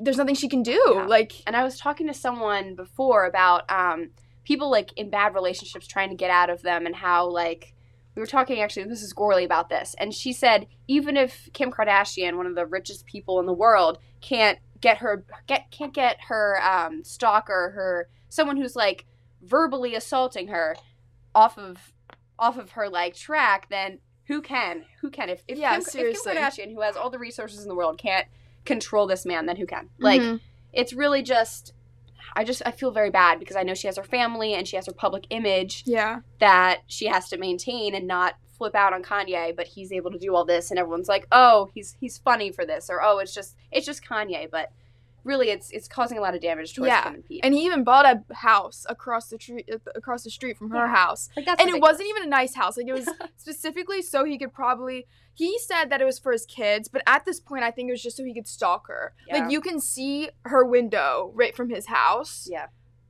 there's 0.00 0.18
nothing 0.18 0.34
she 0.34 0.48
can 0.48 0.62
do. 0.62 0.80
Yeah. 0.94 1.06
Like, 1.06 1.32
And 1.46 1.56
I 1.56 1.64
was 1.64 1.78
talking 1.78 2.06
to 2.06 2.14
someone 2.14 2.74
before 2.74 3.24
about 3.24 3.70
um, 3.70 4.10
people 4.44 4.70
like 4.70 4.92
in 4.94 5.08
bad 5.10 5.32
relationships 5.34 5.86
trying 5.86 6.10
to 6.10 6.14
get 6.16 6.30
out 6.30 6.50
of 6.50 6.60
them 6.62 6.84
and 6.86 6.94
how 6.96 7.26
like 7.28 7.72
we 8.20 8.22
were 8.22 8.26
talking 8.26 8.60
actually 8.60 8.84
this 8.84 9.02
is 9.02 9.14
Gorley 9.14 9.44
about 9.44 9.70
this 9.70 9.94
and 9.96 10.12
she 10.12 10.34
said 10.34 10.66
even 10.86 11.16
if 11.16 11.48
Kim 11.54 11.72
Kardashian 11.72 12.36
one 12.36 12.44
of 12.44 12.54
the 12.54 12.66
richest 12.66 13.06
people 13.06 13.40
in 13.40 13.46
the 13.46 13.54
world 13.54 13.96
can't 14.20 14.58
get 14.82 14.98
her 14.98 15.24
get 15.46 15.70
can't 15.70 15.94
get 15.94 16.18
her 16.28 16.60
um, 16.62 17.02
stalker 17.02 17.72
her 17.74 18.10
someone 18.28 18.58
who's 18.58 18.76
like 18.76 19.06
verbally 19.42 19.94
assaulting 19.94 20.48
her 20.48 20.76
off 21.34 21.56
of 21.56 21.94
off 22.38 22.58
of 22.58 22.72
her 22.72 22.90
like 22.90 23.14
track 23.14 23.68
then 23.70 24.00
who 24.26 24.42
can 24.42 24.84
who 25.00 25.08
can 25.08 25.30
if 25.30 25.42
if, 25.48 25.56
Yeah, 25.56 25.78
Kim, 25.78 26.06
if. 26.06 26.22
Kim 26.22 26.36
Kardashian 26.36 26.74
who 26.74 26.82
has 26.82 26.96
all 26.96 27.08
the 27.08 27.18
resources 27.18 27.62
in 27.62 27.68
the 27.68 27.74
world 27.74 27.96
can't 27.96 28.26
control 28.66 29.06
this 29.06 29.24
man 29.24 29.46
then 29.46 29.56
who 29.56 29.64
can 29.64 29.88
like 29.98 30.20
mhm. 30.20 30.40
it's 30.74 30.92
really 30.92 31.22
just 31.22 31.72
I 32.34 32.44
just 32.44 32.62
I 32.64 32.70
feel 32.70 32.90
very 32.90 33.10
bad 33.10 33.38
because 33.38 33.56
I 33.56 33.62
know 33.62 33.74
she 33.74 33.86
has 33.86 33.96
her 33.96 34.04
family 34.04 34.54
and 34.54 34.66
she 34.66 34.76
has 34.76 34.86
her 34.86 34.92
public 34.92 35.26
image 35.30 35.84
yeah. 35.86 36.20
that 36.38 36.82
she 36.86 37.06
has 37.06 37.28
to 37.30 37.38
maintain 37.38 37.94
and 37.94 38.06
not 38.06 38.34
flip 38.56 38.74
out 38.74 38.92
on 38.92 39.02
Kanye, 39.02 39.56
but 39.56 39.66
he's 39.66 39.90
able 39.90 40.10
to 40.10 40.18
do 40.18 40.34
all 40.34 40.44
this 40.44 40.70
and 40.70 40.78
everyone's 40.78 41.08
like, 41.08 41.26
"Oh, 41.32 41.70
he's 41.74 41.96
he's 42.00 42.18
funny 42.18 42.52
for 42.52 42.66
this," 42.66 42.90
or 42.90 43.02
"Oh, 43.02 43.18
it's 43.18 43.34
just 43.34 43.56
it's 43.72 43.86
just 43.86 44.04
Kanye," 44.04 44.50
but 44.50 44.70
really 45.24 45.50
it's 45.50 45.70
it's 45.70 45.86
causing 45.88 46.16
a 46.18 46.20
lot 46.20 46.34
of 46.34 46.40
damage 46.40 46.74
towards 46.74 46.88
Yeah. 46.88 47.02
Kim 47.04 47.14
and 47.14 47.24
And 47.42 47.54
he 47.54 47.64
even 47.66 47.84
bought 47.84 48.06
a 48.06 48.34
house 48.34 48.86
across 48.88 49.28
the 49.28 49.38
street, 49.38 49.68
uh, 49.72 49.78
across 49.94 50.24
the 50.24 50.30
street 50.30 50.56
from 50.56 50.70
her 50.70 50.86
Yeah. 50.86 50.94
house. 50.94 51.28
like 51.36 51.46
that's 51.46 51.60
and 51.62 51.70
it 51.70 51.80
wasn't 51.80 52.08
even 52.08 52.22
a 52.24 52.26
nice 52.26 52.54
house. 52.54 52.76
Like 52.76 52.86
it 52.88 52.92
was 52.94 53.08
specifically 53.36 54.02
so 54.02 54.24
he 54.24 54.38
could 54.38 54.52
probably. 54.52 55.06
He 55.34 55.58
said 55.58 55.86
that 55.90 56.00
it 56.02 56.04
was 56.04 56.18
for 56.18 56.32
his 56.32 56.44
kids, 56.44 56.88
but 56.88 57.02
at 57.06 57.24
this 57.24 57.40
point, 57.40 57.62
I 57.64 57.70
think 57.70 57.88
it 57.88 57.92
was 57.92 58.02
just 58.02 58.16
so 58.16 58.24
he 58.24 58.34
could 58.34 58.48
stalk 58.48 58.88
her. 58.88 59.14
Yeah. 59.26 59.38
Like 59.38 59.50
you 59.50 59.60
can 59.60 59.80
see 59.80 60.28
her 60.44 60.64
window 60.64 61.30
right 61.34 61.54
from 61.56 61.70
his 61.70 61.86
house. 61.86 62.46
Yeah. 62.50 62.66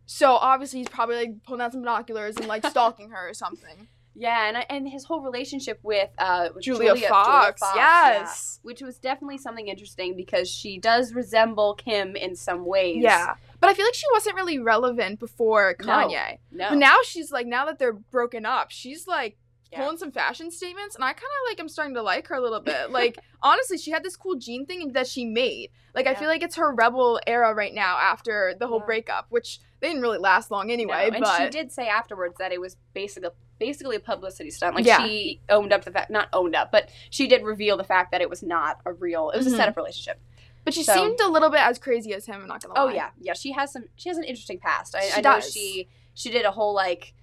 So 0.07 0.33
obviously 0.35 0.81
he's 0.81 0.89
probably 0.89 1.17
like 1.17 1.43
pulling 1.45 1.61
out 1.61 1.73
some 1.73 1.81
binoculars 1.83 2.37
and 2.37 2.47
like 2.47 2.65
stalking 2.67 3.11
her 3.11 3.29
or 3.29 3.35
something. 3.35 3.89
Yeah, 4.21 4.49
and 4.49 4.67
and 4.69 4.87
his 4.89 5.05
whole 5.05 5.23
relationship 5.23 5.81
with 5.83 6.11
uh 6.19 6.51
with 6.55 6.63
Julia, 6.63 6.95
Fox. 7.09 7.63
yeah, 7.75 8.13
yes. 8.21 8.61
which 8.63 8.83
was 8.83 8.99
definitely 8.99 9.39
something 9.39 9.67
interesting 9.69 10.15
because 10.15 10.49
she 10.51 10.79
does 10.79 11.15
resemble 11.15 11.75
Kim 11.75 12.17
in 12.17 12.37
some 12.37 12.67
ways. 12.67 12.99
Yeah. 13.03 13.35
But 13.61 13.71
I 13.71 13.75
feel 13.75 13.87
like 13.87 13.95
she 13.95 14.07
wasn't 14.13 14.37
really 14.37 14.59
relevant 14.59 15.21
before 15.21 15.75
Kanye. 15.75 16.39
No. 16.53 16.69
But 16.71 16.77
now 16.79 16.97
she's 17.03 17.31
like, 17.33 17.47
now 17.47 17.65
that 17.67 17.79
they're 17.79 17.93
broken 17.95 18.45
up, 18.47 18.71
she's 18.71 19.07
like 19.07 19.37
Yeah. 19.73 19.81
pulling 19.83 19.99
some 19.99 20.13
fashion 20.13 20.51
statements, 20.51 20.95
and 20.97 21.05
I 21.05 21.13
kind 21.13 21.33
of 21.39 21.51
like 21.51 21.59
i'm 21.61 21.69
starting 21.69 21.95
to 21.95 22.03
like 22.03 22.27
her 22.29 22.35
a 22.37 22.41
little 22.43 22.61
bit. 22.61 22.91
Like 23.01 23.19
honestly, 23.43 23.79
she 23.79 23.91
had 23.91 24.03
this 24.05 24.17
cool 24.17 24.37
jean 24.37 24.67
thing 24.67 24.93
that 24.93 25.07
she 25.07 25.25
made. 25.25 25.71
Like 25.95 26.07
I 26.07 26.15
feel 26.15 26.29
like 26.29 26.43
it's 26.43 26.57
her 26.57 26.75
rebel 26.75 27.21
era 27.27 27.55
right 27.55 27.73
now 27.75 27.97
after 27.97 28.55
the 28.61 28.67
whole 28.67 28.81
Yeah. 28.81 28.87
breakup, 28.87 29.27
which 29.31 29.61
they 29.81 29.89
didn't 29.89 30.03
really 30.03 30.19
last 30.19 30.51
long 30.51 30.71
anyway. 30.71 31.09
No, 31.11 31.17
and 31.17 31.25
but 31.25 31.37
she 31.39 31.49
did 31.51 31.73
say 31.73 31.89
afterwards 31.89 32.37
that 32.39 32.53
it 32.53 32.61
was 32.61 32.77
basically 32.95 33.31
basically 33.59 33.97
a 33.97 34.01
publicity 34.01 34.51
stunt. 34.51 34.75
Like 34.75 34.87
Yeah. 34.87 35.05
she 35.07 35.41
owned 35.51 35.73
up 35.73 35.85
the 35.85 35.91
fact, 35.91 36.11
not 36.11 36.29
owned 36.33 36.55
up, 36.57 36.73
but 36.73 36.89
she 37.11 37.27
did 37.27 37.43
reveal 37.43 37.77
the 37.77 37.85
fact 37.85 38.11
that 38.13 38.21
it 38.23 38.31
was 38.31 38.43
not 38.43 38.81
a 38.87 38.93
real. 38.93 39.31
It 39.31 39.37
was 39.39 39.47
Mhm. 39.47 39.53
a 39.55 39.57
set 39.57 39.69
up 39.69 39.77
relationship. 39.77 40.21
but 40.63 40.75
she 40.75 40.83
so- 40.83 40.93
seemed 40.95 41.19
a 41.21 41.29
little 41.29 41.49
bit 41.49 41.61
as 41.61 41.79
crazy 41.79 42.13
as 42.13 42.27
him. 42.27 42.43
I'm 42.43 42.47
not 42.47 42.63
gonna 42.63 42.75
lie. 42.75 42.81
Oh 42.93 42.95
yeah, 42.95 43.11
yeah. 43.19 43.33
She 43.33 43.53
has 43.53 43.73
some. 43.73 43.85
She 43.97 44.09
has 44.11 44.19
an 44.19 44.25
interesting 44.25 44.59
past. 44.59 44.95
I, 44.95 45.01
She 45.01 45.13
I 45.15 45.17
know 45.23 45.23
does. 45.37 45.51
she 45.53 45.89
she 46.15 46.31
did 46.31 46.45
a 46.45 46.51
whole 46.51 46.75
like 46.75 47.15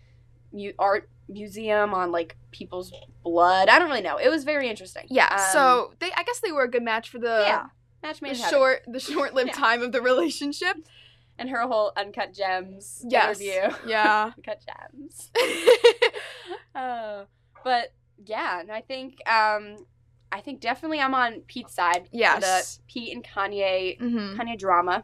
mu- 0.52 0.74
art 0.80 1.08
museum 1.30 1.94
on 1.94 2.12
like 2.12 2.36
people's 2.52 2.92
blood. 3.24 3.70
I 3.70 3.78
don't 3.78 3.90
really 3.90 4.02
know. 4.02 4.18
It 4.18 4.30
was 4.30 4.44
very 4.44 4.68
interesting. 4.70 5.06
Yeah. 5.10 5.28
Um, 5.32 5.40
so 5.54 5.94
they, 6.00 6.12
I 6.14 6.24
guess 6.24 6.40
they 6.40 6.52
were 6.52 6.64
a 6.64 6.70
good 6.70 6.82
match 6.84 7.10
for 7.10 7.20
the 7.20 7.44
yeah, 7.46 7.66
match 8.02 8.20
the 8.22 8.28
made 8.28 8.38
heaven. 8.38 8.50
short, 8.52 8.84
the 8.88 9.00
short-lived 9.00 9.50
Yeah. 9.50 9.54
time 9.56 9.82
of 9.84 9.92
the 9.92 10.02
relationship. 10.02 10.78
And 11.40 11.50
her 11.50 11.62
whole 11.62 11.92
uncut 11.96 12.34
gems 12.34 13.06
Yes. 13.08 13.40
interview. 13.40 13.76
Yeah. 13.88 14.32
uncut 14.38 14.62
gems. 14.66 15.32
Uh, 16.76 17.26
but 17.64 17.92
yeah, 18.26 18.60
and 18.60 18.72
I 18.72 18.82
think 18.82 19.16
um, 19.28 19.78
I 20.32 20.42
think 20.42 20.60
definitely 20.62 21.00
I'm 21.00 21.16
on 21.16 21.42
Pete's 21.48 21.74
side. 21.74 22.08
Yes. 22.12 22.78
the 22.78 22.84
Pete 22.88 23.16
and 23.16 23.24
Kanye 23.24 23.98
hmm 23.98 24.40
Kanye 24.40 24.58
drama. 24.60 25.04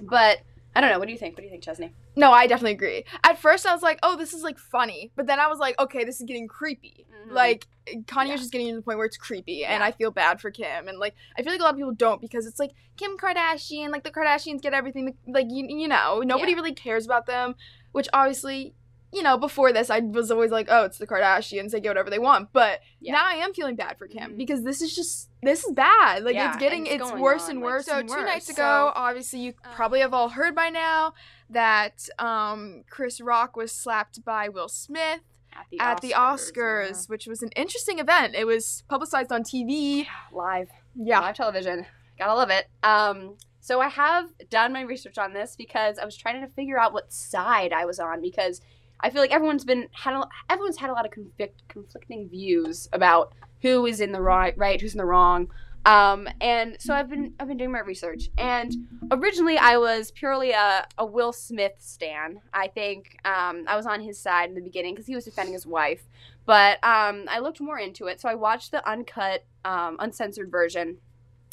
But 0.00 0.38
I 0.76 0.80
don't 0.80 0.90
know. 0.90 0.98
What 0.98 1.06
do 1.06 1.12
you 1.12 1.18
think? 1.18 1.34
What 1.34 1.38
do 1.42 1.44
you 1.44 1.50
think, 1.50 1.62
Chesney? 1.62 1.92
No, 2.16 2.32
I 2.32 2.46
definitely 2.46 2.72
agree. 2.72 3.04
At 3.22 3.38
first, 3.38 3.64
I 3.66 3.72
was 3.72 3.82
like, 3.82 3.98
"Oh, 4.02 4.16
this 4.16 4.32
is 4.34 4.42
like 4.42 4.58
funny," 4.58 5.12
but 5.16 5.26
then 5.26 5.38
I 5.38 5.46
was 5.46 5.58
like, 5.58 5.78
"Okay, 5.80 6.04
this 6.04 6.16
is 6.20 6.26
getting 6.26 6.48
creepy." 6.48 7.06
Mhm. 7.28 7.32
Like 7.32 7.66
Kanye's 8.06 8.28
Yeah. 8.28 8.36
just 8.36 8.52
getting 8.52 8.68
to 8.70 8.76
the 8.76 8.82
point 8.82 8.98
where 8.98 9.06
it's 9.06 9.16
creepy, 9.16 9.64
and 9.64 9.82
I 9.84 9.92
feel 9.92 10.10
bad 10.10 10.40
for 10.40 10.50
Kim. 10.50 10.88
And 10.88 10.98
like, 10.98 11.14
I 11.38 11.42
feel 11.42 11.52
like 11.52 11.60
a 11.60 11.64
lot 11.64 11.70
of 11.74 11.76
people 11.76 11.92
don't 11.92 12.20
because 12.20 12.46
it's 12.46 12.58
like 12.58 12.72
Kim 12.96 13.16
Kardashian, 13.16 13.90
like 13.90 14.02
the 14.04 14.10
Kardashians 14.10 14.60
get 14.62 14.74
everything. 14.74 15.16
Like 15.26 15.46
you, 15.48 15.66
you 15.68 15.86
know, 15.88 16.20
nobody 16.24 16.52
Yeah. 16.52 16.56
really 16.56 16.74
cares 16.74 17.04
about 17.06 17.26
them. 17.26 17.54
Which 17.92 18.08
obviously, 18.12 18.74
you 19.14 19.22
know, 19.22 19.38
before 19.38 19.72
this, 19.72 19.88
I 19.90 20.00
was 20.00 20.30
always 20.30 20.50
like, 20.50 20.66
"Oh, 20.70 20.84
it's 20.84 20.98
the 20.98 21.06
Kardashians. 21.06 21.70
They 21.70 21.80
get 21.80 21.90
whatever 21.90 22.10
they 22.10 22.18
want." 22.18 22.52
But 22.52 22.80
Yeah. 23.00 23.12
now 23.14 23.24
I 23.24 23.34
am 23.34 23.54
feeling 23.54 23.76
bad 23.76 23.96
for 23.98 24.06
Kim 24.08 24.32
Mhm. 24.32 24.36
because 24.36 24.62
this 24.64 24.82
is 24.82 24.94
just 24.94 25.30
this 25.42 25.64
is 25.64 25.72
bad. 25.72 26.24
Like 26.24 26.34
Yeah, 26.34 26.48
it's 26.50 26.58
getting 26.58 26.86
it's 26.86 27.02
it's 27.02 27.12
worse 27.12 27.44
on, 27.44 27.50
and 27.52 27.60
like, 27.60 27.64
worse. 27.72 27.86
So 27.86 27.98
and 27.98 28.08
two 28.08 28.14
worse, 28.16 28.26
nights 28.26 28.48
ago, 28.48 28.56
so- 28.56 28.92
obviously 28.94 29.40
you 29.40 29.54
Uh. 29.64 29.74
probably 29.74 30.00
have 30.00 30.12
all 30.14 30.30
heard 30.30 30.54
by 30.54 30.68
now 30.70 31.14
that 31.50 32.08
um, 32.18 32.84
Chris 32.90 33.20
Rock 33.20 33.56
was 33.56 33.70
slapped 33.72 34.24
by 34.24 34.48
Will 34.48 34.68
Smith 34.68 35.20
At 35.52 35.66
the 35.70 35.78
at 35.80 36.00
the 36.00 36.14
Oscars, 36.16 37.08
which 37.08 37.26
was 37.26 37.42
an 37.42 37.50
interesting 37.54 37.98
event. 38.00 38.34
It 38.34 38.44
was 38.46 38.82
publicized 38.88 39.30
on 39.32 39.42
TV. 39.44 40.08
live, 40.32 40.70
Yeah. 40.96 41.20
live 41.20 41.36
television. 41.36 41.86
Gotta 42.18 42.34
love 42.34 42.50
it. 42.50 42.68
Um, 42.82 43.36
so 43.60 43.80
I 43.80 43.88
have 43.88 44.30
done 44.50 44.72
my 44.72 44.80
research 44.82 45.16
on 45.18 45.32
this 45.32 45.54
because 45.56 45.98
I 45.98 46.04
was 46.04 46.16
trying 46.16 46.40
to 46.40 46.48
figure 46.54 46.78
out 46.78 46.92
what 46.92 47.12
side 47.12 47.72
I 47.72 47.84
was 47.84 47.98
on 48.00 48.20
because 48.20 48.60
I 49.00 49.10
feel 49.10 49.20
like 49.20 49.32
everyone's 49.32 49.64
been 49.64 49.88
had 49.92 50.14
a, 50.14 50.26
everyone's 50.48 50.78
had 50.78 50.90
a 50.90 50.92
lot 50.92 51.04
of 51.04 51.10
conflict, 51.10 51.62
conflicting 51.68 52.28
views 52.28 52.88
about 52.92 53.32
who 53.62 53.86
is 53.86 54.00
in 54.00 54.12
the 54.12 54.20
right, 54.20 54.56
right, 54.56 54.80
who's 54.80 54.94
in 54.94 54.98
the 54.98 55.04
wrong. 55.04 55.48
Um, 55.86 56.28
and 56.40 56.76
so 56.78 56.94
I've 56.94 57.10
been 57.10 57.34
I've 57.38 57.48
been 57.48 57.58
doing 57.58 57.72
my 57.72 57.80
research, 57.80 58.30
and 58.38 58.72
originally 59.10 59.58
I 59.58 59.76
was 59.76 60.10
purely 60.10 60.52
a, 60.52 60.86
a 60.96 61.04
Will 61.04 61.32
Smith 61.32 61.74
stan. 61.78 62.40
I 62.54 62.68
think 62.68 63.18
um, 63.24 63.64
I 63.68 63.76
was 63.76 63.84
on 63.84 64.00
his 64.00 64.18
side 64.18 64.48
in 64.48 64.54
the 64.54 64.62
beginning 64.62 64.94
because 64.94 65.06
he 65.06 65.14
was 65.14 65.26
defending 65.26 65.52
his 65.52 65.66
wife, 65.66 66.02
but 66.46 66.82
um, 66.82 67.26
I 67.28 67.40
looked 67.40 67.60
more 67.60 67.78
into 67.78 68.06
it. 68.06 68.20
So 68.20 68.30
I 68.30 68.34
watched 68.34 68.70
the 68.70 68.86
uncut, 68.88 69.44
um, 69.64 69.96
uncensored 69.98 70.50
version 70.50 70.96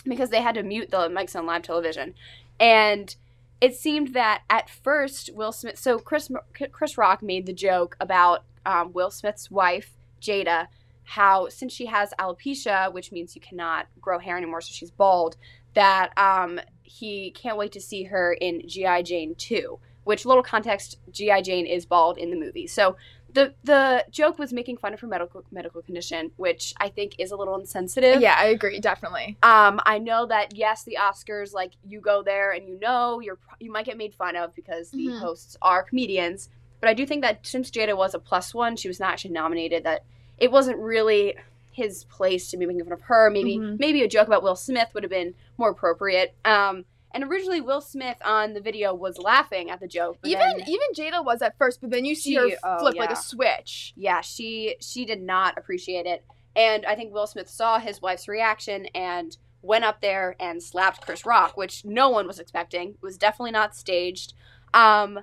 because 0.05 0.29
they 0.29 0.41
had 0.41 0.55
to 0.55 0.63
mute 0.63 0.91
the 0.91 1.09
mics 1.09 1.35
on 1.35 1.45
live 1.45 1.63
television, 1.63 2.13
and 2.57 3.13
it 3.61 3.75
seemed 3.75 4.13
that 4.15 4.41
at 4.49 4.69
first 4.69 5.29
Will 5.33 5.51
Smith. 5.51 5.77
So 5.77 5.99
Chris 5.99 6.29
Chris 6.71 6.97
Rock 6.97 7.21
made 7.21 7.45
the 7.45 7.53
joke 7.53 7.95
about 7.99 8.43
um, 8.65 8.91
Will 8.91 9.11
Smith's 9.11 9.51
wife 9.51 9.93
Jada, 10.19 10.67
how 11.03 11.47
since 11.47 11.71
she 11.71 11.85
has 11.85 12.11
alopecia, 12.19 12.91
which 12.91 13.11
means 13.11 13.35
you 13.35 13.41
cannot 13.41 13.87
grow 14.01 14.17
hair 14.17 14.35
anymore, 14.35 14.61
so 14.61 14.71
she's 14.73 14.91
bald. 14.91 15.37
That 15.75 16.11
um, 16.17 16.59
he 16.81 17.31
can't 17.31 17.55
wait 17.55 17.71
to 17.73 17.81
see 17.81 18.03
her 18.03 18.33
in 18.33 18.67
GI 18.67 19.03
Jane 19.03 19.35
2. 19.35 19.79
Which 20.03 20.25
little 20.25 20.43
context, 20.43 20.97
GI 21.11 21.43
Jane 21.43 21.67
is 21.67 21.85
bald 21.85 22.17
in 22.17 22.31
the 22.31 22.35
movie. 22.35 22.65
So 22.65 22.97
the 23.33 23.53
the 23.63 24.05
joke 24.11 24.37
was 24.39 24.51
making 24.53 24.77
fun 24.77 24.93
of 24.93 24.99
her 24.99 25.07
medical 25.07 25.43
medical 25.51 25.81
condition, 25.81 26.31
which 26.37 26.73
I 26.77 26.89
think 26.89 27.15
is 27.19 27.31
a 27.31 27.35
little 27.35 27.57
insensitive. 27.59 28.21
Yeah, 28.21 28.35
I 28.37 28.45
agree, 28.45 28.79
definitely. 28.79 29.37
Um, 29.43 29.79
I 29.85 29.97
know 29.99 30.25
that 30.27 30.55
yes, 30.55 30.83
the 30.83 30.97
Oscars, 30.99 31.53
like 31.53 31.71
you 31.87 31.99
go 32.01 32.23
there 32.23 32.51
and 32.51 32.67
you 32.67 32.79
know 32.79 33.19
you're 33.19 33.37
you 33.59 33.71
might 33.71 33.85
get 33.85 33.97
made 33.97 34.13
fun 34.13 34.35
of 34.35 34.53
because 34.55 34.91
the 34.91 35.07
Mhm. 35.07 35.19
hosts 35.19 35.57
are 35.61 35.83
comedians. 35.83 36.49
But 36.79 36.89
I 36.89 36.93
do 36.93 37.05
think 37.05 37.21
that 37.21 37.45
since 37.45 37.69
Jada 37.69 37.95
was 37.95 38.13
a 38.15 38.19
plus 38.19 38.53
one, 38.53 38.75
she 38.75 38.87
was 38.87 38.99
not 38.99 39.11
actually 39.13 39.31
nominated. 39.31 39.83
That 39.83 40.03
it 40.37 40.51
wasn't 40.51 40.77
really 40.79 41.35
his 41.73 42.03
place 42.05 42.49
to 42.51 42.57
be 42.57 42.65
making 42.65 42.83
fun 42.83 42.91
of 42.93 43.01
her. 43.01 43.29
Maybe 43.29 43.57
Mhm. 43.57 43.79
maybe 43.79 44.01
a 44.03 44.07
joke 44.07 44.27
about 44.27 44.43
Will 44.43 44.55
Smith 44.55 44.89
would 44.93 45.03
have 45.03 45.09
been 45.11 45.35
more 45.57 45.69
appropriate. 45.69 46.35
Um, 46.43 46.85
and 47.13 47.23
originally 47.23 47.61
Will 47.61 47.81
Smith 47.81 48.17
on 48.23 48.53
the 48.53 48.61
video 48.61 48.93
was 48.93 49.17
laughing 49.17 49.69
at 49.69 49.79
the 49.79 49.87
joke. 49.87 50.17
Even 50.23 50.39
then- 50.39 50.63
even 50.67 50.87
Jada 50.95 51.23
was 51.23 51.41
at 51.41 51.57
first, 51.57 51.81
but 51.81 51.89
then 51.91 52.05
you 52.05 52.15
see 52.15 52.31
She- 52.31 52.35
her 52.35 52.57
oh, 52.63 52.79
flip 52.79 52.95
like 52.95 53.11
a 53.11 53.15
switch. 53.15 53.93
yeah, 53.95 54.21
she 54.21 54.75
she 54.79 55.05
did 55.05 55.21
not 55.21 55.57
appreciate 55.57 56.05
it. 56.05 56.23
And 56.55 56.85
I 56.85 56.95
think 56.95 57.13
Will 57.13 57.27
Smith 57.27 57.49
saw 57.49 57.79
his 57.79 58.01
wife's 58.01 58.27
reaction 58.27 58.87
and 58.87 59.37
went 59.61 59.85
up 59.85 60.01
there 60.01 60.35
and 60.39 60.61
slapped 60.61 61.01
Chris 61.01 61.25
Rock, 61.25 61.55
which 61.55 61.85
no 61.85 62.09
one 62.09 62.27
was 62.27 62.39
expecting. 62.39 62.89
It 62.89 63.01
was 63.01 63.17
definitely 63.17 63.51
not 63.51 63.75
staged. 63.75 64.33
Um, 64.73 65.19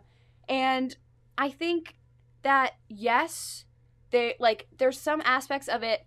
and 0.48 0.96
I 1.36 1.50
think 1.50 1.96
that 2.42 2.74
yes, 2.88 3.64
they 4.10 4.34
like 4.38 4.68
there's 4.78 4.98
some 4.98 5.20
aspects 5.24 5.68
of 5.68 5.82
it 5.82 6.06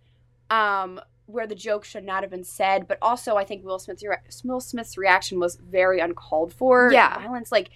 um, 0.49 0.99
where 1.25 1.47
the 1.47 1.55
joke 1.55 1.83
should 1.85 2.03
not 2.03 2.23
have 2.23 2.29
been 2.31 2.43
said, 2.43 2.87
but 2.87 2.97
also 3.01 3.35
I 3.37 3.43
think 3.45 3.63
Will 3.63 3.79
Smith's 3.79 4.03
rea- 4.03 4.17
Will 4.43 4.59
Smith's 4.59 4.97
reaction 4.97 5.39
was 5.39 5.55
very 5.55 5.99
uncalled 5.99 6.53
for. 6.53 6.91
Yeah. 6.91 7.17
violence 7.19 7.51
like. 7.51 7.69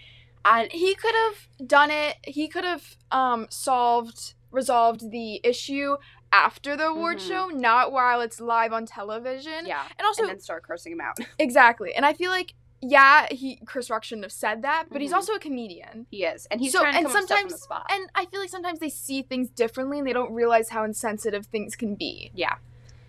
I, 0.47 0.67
He 0.71 0.93
could 0.93 1.15
have 1.15 1.67
done 1.67 1.89
it. 1.89 2.17
He 2.23 2.47
could 2.47 2.63
have 2.65 2.97
um 3.11 3.47
solved 3.49 4.35
resolved 4.51 5.09
the 5.11 5.41
issue 5.43 5.97
after 6.31 6.77
the 6.77 6.85
award 6.87 7.17
Mhm. 7.17 7.27
show, 7.27 7.47
not 7.47 7.91
while 7.91 8.21
it's 8.21 8.39
live 8.39 8.71
on 8.71 8.85
television. 8.85 9.65
yeah, 9.65 9.83
And 9.97 10.05
also 10.05 10.21
and 10.23 10.29
then 10.31 10.39
start 10.39 10.63
cursing 10.63 10.91
him 10.93 11.01
out. 11.01 11.17
exactly. 11.39 11.93
And 11.95 12.05
I 12.05 12.13
feel 12.13 12.29
like 12.31 12.53
yeah, 12.81 13.25
he 13.31 13.55
Chris 13.65 13.89
Rock 13.89 14.03
shouldn't 14.03 14.25
have 14.25 14.31
said 14.31 14.61
that, 14.61 14.85
but 14.91 15.01
he's 15.01 15.11
Mhm. 15.11 15.15
also 15.15 15.33
a 15.33 15.39
comedian. 15.39 16.05
He 16.11 16.23
is, 16.25 16.45
and 16.51 16.61
he's 16.61 16.73
So- 16.73 16.81
trying 16.81 16.93
to 16.93 16.99
and 16.99 17.07
come 17.07 17.15
up 17.15 17.21
with 17.21 17.25
stuff 17.25 17.39
on 17.39 17.43
the 17.45 17.49
sometimes- 17.57 17.63
spot. 17.63 17.85
And 17.89 18.09
I 18.13 18.25
feel 18.25 18.39
like 18.39 18.49
sometimes 18.49 18.79
they 18.79 18.89
see 18.89 19.23
things 19.23 19.49
differently 19.49 19.97
and 19.97 20.05
they 20.07 20.13
don't 20.13 20.31
realize 20.31 20.69
how 20.69 20.83
insensitive 20.83 21.47
things 21.47 21.75
can 21.75 21.95
be. 21.95 22.31
yeah. 22.35 22.55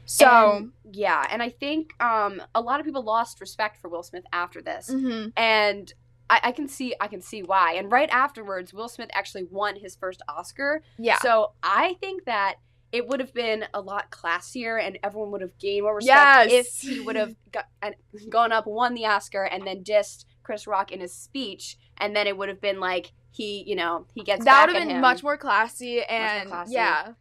So, 0.07 0.53
And- 0.57 0.73
yeah, 0.93 1.27
and 1.31 1.43
I 1.43 1.51
think 1.51 1.93
um, 2.03 2.41
a 2.55 2.61
lot 2.61 2.81
of 2.81 2.87
people 2.87 3.03
lost 3.03 3.41
respect 3.41 3.77
for 3.81 3.89
Will 3.89 4.03
Smith 4.03 4.25
after 4.33 4.63
this, 4.63 4.89
mhm. 4.91 5.33
and 5.37 5.93
I, 6.31 6.41
I 6.45 6.53
can 6.53 6.69
see 6.69 6.95
I 7.01 7.09
can 7.09 7.21
see 7.21 7.43
why. 7.43 7.75
And 7.75 7.91
right 7.93 8.09
afterwards, 8.11 8.73
Will 8.73 8.89
Smith 8.89 9.11
actually 9.13 9.45
won 9.45 9.77
his 9.77 9.97
first 9.97 10.23
Oscar. 10.29 10.83
yeah. 10.99 11.19
So 11.19 11.53
I 11.63 11.95
think 12.01 12.25
that 12.25 12.57
it 12.93 13.09
would 13.09 13.19
have 13.21 13.35
been 13.35 13.65
a 13.75 13.81
lot 13.81 14.11
classier, 14.13 14.81
and 14.81 14.97
everyone 15.03 15.33
would 15.33 15.41
have 15.41 15.59
gained 15.59 15.83
more 15.83 15.97
respect 15.97 16.51
Yes. 16.51 16.83
if 16.85 16.89
he 16.89 17.01
would 17.01 17.17
have 17.17 17.35
got, 17.53 17.67
and 17.83 17.97
gone 18.31 18.53
up, 18.53 18.67
won 18.67 18.95
the 18.95 19.05
Oscar, 19.07 19.43
and 19.43 19.67
then 19.67 19.83
dissed 19.83 20.25
Chris 20.45 20.67
Rock 20.69 20.93
in 20.93 21.01
his 21.01 21.13
speech, 21.13 21.77
and 21.99 22.15
then 22.15 22.29
it 22.29 22.37
would 22.39 22.49
have 22.49 22.61
been 22.61 22.79
like 22.79 23.13
he, 23.33 23.65
you 23.67 23.75
know, 23.75 24.07
he 24.15 24.23
gets 24.23 24.45
that 24.45 24.67
would 24.69 24.77
have 24.77 24.89
been 24.89 25.01
much 25.01 25.23
more 25.25 25.37
classy 25.37 26.03
and 26.03 26.49
classy. 26.49 26.73
yeah. 26.75 27.13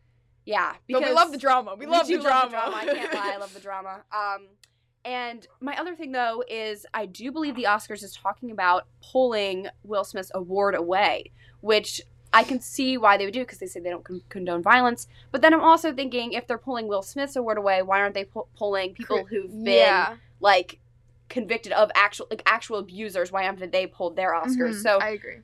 Yeah. 0.46 0.74
But 0.90 1.04
we 1.04 1.12
love 1.12 1.32
the 1.32 1.38
drama. 1.38 1.76
We, 1.76 1.86
love, 1.86 2.08
do 2.08 2.18
the 2.18 2.24
drama. 2.24 2.72
I 2.74 2.86
can't 2.86 3.14
lie. 3.14 3.34
I 3.34 3.38
love 3.38 3.54
the 3.54 3.60
drama. 3.60 4.04
Um, 4.16 4.48
and 5.04 5.46
my 5.62 5.80
other 5.80 5.96
thing 5.96 6.12
though 6.12 6.44
is 6.50 6.86
I 6.94 7.06
do 7.06 7.32
believe 7.32 7.56
the 7.56 7.66
Oscars 7.66 8.04
is 8.04 8.14
talking 8.16 8.50
about 8.50 8.88
pulling 9.12 9.68
Will 9.84 10.04
Smith's 10.04 10.32
award 10.34 10.74
away, 10.74 11.32
which 11.62 12.02
I 12.34 12.44
can 12.44 12.60
see 12.60 12.98
why 12.98 13.16
they 13.16 13.26
would 13.26 13.34
do 13.34 13.42
because 13.42 13.60
they 13.60 13.68
say 13.68 13.80
they 13.80 13.92
don't 13.92 14.04
con- 14.04 14.24
condone 14.30 14.64
violence. 14.64 15.08
But 15.32 15.42
then 15.42 15.54
I'm 15.54 15.62
also 15.64 15.94
thinking 15.94 16.34
if 16.34 16.48
they're 16.48 16.58
pulling 16.58 16.88
Will 16.88 17.04
Smith's 17.04 17.36
award 17.36 17.58
away, 17.58 17.84
why 17.84 18.00
aren't 18.00 18.16
they 18.16 18.26
pu- 18.26 18.48
pulling 18.58 18.94
people 18.94 19.26
who've 19.26 19.52
been 19.64 19.76
yeah. 19.76 20.16
like 20.40 20.80
convicted 21.30 21.72
of 21.72 21.92
actual 21.96 22.28
like 22.32 22.42
actual 22.48 22.80
abusers? 22.80 23.32
Why 23.32 23.44
haven't 23.44 23.72
they 23.72 23.86
pulled 23.86 24.16
their 24.16 24.34
Oscars? 24.34 24.76
Mhm, 24.76 24.82
So 24.82 24.98
I 25.00 25.10
agree. 25.10 25.38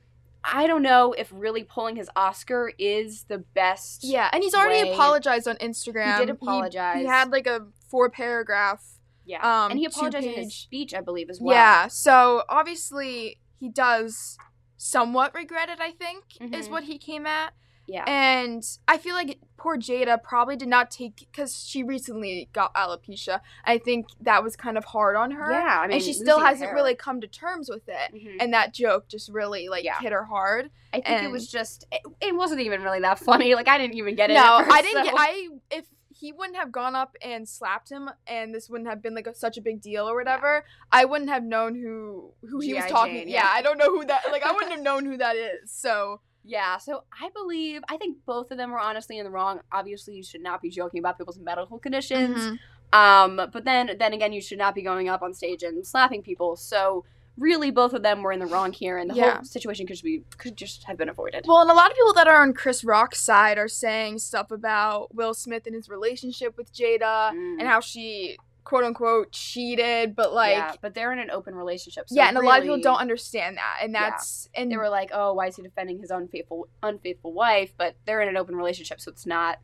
I 0.44 0.66
don't 0.66 0.82
know 0.82 1.12
if 1.12 1.30
really 1.32 1.62
pulling 1.64 1.96
his 1.96 2.10
Oscar 2.16 2.72
is 2.78 3.24
the 3.24 3.38
best. 3.38 4.02
Yeah, 4.04 4.28
and 4.32 4.42
he's 4.42 4.54
already 4.54 4.88
way- 4.88 4.94
apologized 4.94 5.46
on 5.46 5.56
Instagram. 5.56 6.14
He 6.18 6.26
did 6.26 6.30
apologize. 6.30 6.98
He, 6.98 7.04
had 7.06 7.30
like 7.30 7.46
a 7.46 7.66
four 7.88 8.10
paragraph. 8.10 8.82
Yeah. 9.24 9.38
Um, 9.64 9.70
and 9.70 9.78
he 9.78 9.86
apologized 9.86 10.26
in 10.26 10.34
his 10.34 10.54
speech, 10.54 10.92
I 10.94 11.00
believe, 11.00 11.30
as 11.30 11.40
well. 11.40 11.54
Yeah, 11.54 11.86
so 11.86 12.42
obviously 12.48 13.38
he 13.60 13.68
does 13.68 14.36
somewhat 14.76 15.32
regret 15.34 15.68
it. 15.68 15.78
I 15.80 15.92
think 15.92 16.24
is 16.40 16.66
Mhm. 16.66 16.70
what 16.72 16.84
he 16.84 16.98
came 16.98 17.24
at. 17.26 17.52
Yeah. 17.86 18.04
And 18.06 18.64
I 18.86 18.96
feel 18.98 19.14
like 19.14 19.38
poor 19.56 19.76
Jada 19.76 20.22
probably 20.22 20.56
did 20.56 20.68
not 20.68 20.90
take 20.90 21.16
because 21.16 21.56
she 21.66 21.82
recently 21.82 22.48
got 22.52 22.72
alopecia. 22.74 23.40
I 23.64 23.78
think 23.78 24.06
that 24.20 24.42
was 24.42 24.56
kind 24.56 24.78
of 24.78 24.84
hard 24.84 25.16
on 25.16 25.32
her. 25.32 25.50
yeah, 25.52 25.80
I 25.80 25.86
mean, 25.86 25.96
and 25.96 26.02
she 26.02 26.12
still 26.12 26.38
hasn't 26.40 26.66
hair. 26.68 26.74
really 26.74 26.94
come 26.94 27.20
to 27.20 27.26
terms 27.26 27.68
with 27.68 27.88
it. 27.88 28.14
Mhm. 28.14 28.36
And 28.40 28.52
that 28.54 28.72
joke 28.72 29.08
just 29.08 29.28
really 29.30 29.68
like 29.68 29.84
Yeah. 29.84 29.98
hit 30.00 30.12
her 30.12 30.24
hard. 30.24 30.70
I 30.92 31.00
think 31.00 31.22
it 31.22 31.30
was 31.30 31.50
just. 31.50 31.86
It, 31.90 32.02
it 32.20 32.34
wasn't 32.36 32.60
even 32.60 32.82
really 32.82 33.00
that 33.00 33.18
funny. 33.18 33.54
Like 33.54 33.68
I 33.68 33.78
didn't 33.78 33.94
even 33.94 34.14
get 34.14 34.30
it. 34.30 34.34
no, 34.34 34.58
first, 34.62 34.70
I 34.72 34.82
didn't. 34.82 35.04
so- 35.06 35.10
Get, 35.10 35.14
I 35.18 35.48
if 35.70 35.86
he 36.14 36.30
wouldn't 36.30 36.56
have 36.56 36.70
gone 36.70 36.94
up 36.94 37.16
and 37.20 37.48
slapped 37.48 37.90
him, 37.90 38.08
and 38.28 38.54
this 38.54 38.70
wouldn't 38.70 38.88
have 38.88 39.02
been 39.02 39.14
like 39.14 39.26
a, 39.26 39.34
such 39.34 39.58
a 39.58 39.60
big 39.60 39.80
deal 39.80 40.08
or 40.08 40.14
whatever, 40.14 40.64
I 40.92 41.04
wouldn't 41.04 41.30
have 41.30 41.42
known 41.42 41.74
who 41.74 42.32
who 42.48 42.60
he 42.60 42.74
was 42.74 42.84
talking. 42.86 43.14
Jane, 43.16 43.28
yeah. 43.28 43.42
yeah. 43.44 43.50
I 43.52 43.60
don't 43.62 43.76
know 43.78 43.90
who 43.90 44.04
that. 44.04 44.22
Like 44.30 44.44
I 44.44 44.52
wouldn't 44.52 44.70
have 44.72 44.82
known 44.82 45.04
who 45.04 45.16
that 45.16 45.34
is. 45.34 45.72
So 45.72 46.20
Yeah, 46.44 46.76
so 46.78 47.04
I 47.12 47.28
believe 47.30 47.82
I 47.88 47.96
think 47.96 48.18
both 48.26 48.50
of 48.50 48.58
them 48.58 48.70
were 48.72 48.80
honestly 48.80 49.18
in 49.18 49.24
the 49.24 49.30
wrong. 49.30 49.60
Obviously, 49.70 50.14
you 50.14 50.22
should 50.22 50.42
not 50.42 50.60
be 50.60 50.70
joking 50.70 50.98
about 51.00 51.16
people's 51.18 51.38
medical 51.38 51.78
conditions. 51.78 52.36
mhm. 52.38 52.58
Um, 52.92 53.36
but 53.52 53.64
then 53.64 53.90
then 53.98 54.12
again, 54.12 54.32
you 54.32 54.40
should 54.40 54.58
not 54.58 54.74
be 54.74 54.82
going 54.82 55.08
up 55.08 55.22
on 55.22 55.32
stage 55.32 55.62
and 55.62 55.86
slapping 55.86 56.20
people. 56.22 56.56
So 56.56 57.04
really, 57.38 57.70
both 57.70 57.94
of 57.94 58.02
them 58.02 58.22
were 58.22 58.32
in 58.32 58.40
the 58.40 58.46
wrong 58.46 58.72
here, 58.72 58.98
and 58.98 59.08
the 59.08 59.14
Yeah. 59.14 59.34
whole 59.36 59.44
situation 59.44 59.86
could 59.86 59.98
be 60.02 60.24
could 60.36 60.56
just 60.56 60.84
have 60.84 60.98
been 60.98 61.08
avoided. 61.08 61.44
Well, 61.46 61.60
and 61.62 61.70
a 61.70 61.74
lot 61.74 61.90
of 61.90 61.96
people 61.96 62.12
that 62.14 62.28
are 62.28 62.42
on 62.42 62.52
Chris 62.52 62.84
Rock's 62.84 63.20
side 63.20 63.56
are 63.56 63.68
saying 63.68 64.18
stuff 64.18 64.50
about 64.50 65.14
Will 65.14 65.32
Smith 65.32 65.64
and 65.66 65.74
his 65.74 65.88
relationship 65.88 66.56
with 66.58 66.74
Jada 66.74 67.30
Mm. 67.32 67.60
and 67.60 67.68
how 67.68 67.80
she 67.80 68.36
quote 68.64 68.84
unquote 68.84 69.32
cheated, 69.32 70.14
but 70.14 70.32
like 70.32 70.56
yeah, 70.56 70.74
but 70.80 70.94
they're 70.94 71.12
in 71.12 71.18
an 71.18 71.30
open 71.30 71.54
relationship. 71.54 72.08
So 72.08 72.14
yeah, 72.14 72.28
and 72.28 72.36
a 72.36 72.40
lot 72.40 72.58
of 72.58 72.62
people 72.64 72.80
don't 72.80 72.98
understand 73.00 73.56
that, 73.56 73.78
and 73.82 73.92
Yeah. 73.92 74.10
that's 74.10 74.48
and 74.54 74.70
They 74.70 74.76
were 74.76 74.88
like, 74.88 75.10
"Oh, 75.12 75.32
why 75.34 75.48
is 75.48 75.56
he 75.56 75.62
defending 75.62 75.98
his 75.98 76.10
unfaithful 76.10 76.68
unfaithful 76.82 77.32
wife?" 77.32 77.72
But 77.76 77.96
they're 78.04 78.20
in 78.22 78.28
an 78.28 78.36
open 78.36 78.54
relationship, 78.56 79.00
so 79.00 79.10
it's 79.10 79.26
not 79.26 79.58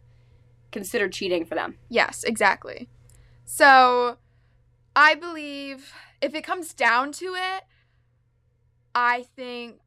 considered 0.73 1.13
cheating 1.13 1.45
for 1.45 1.55
them. 1.55 1.79
yes, 1.89 2.25
exactly. 2.25 2.89
So, 3.45 4.19
I 4.95 5.15
believe 5.15 5.93
if 6.21 6.35
it 6.35 6.43
comes 6.45 6.75
down 6.75 7.13
to 7.13 7.35
it, 7.35 7.65
I 8.95 9.23
think 9.37 9.81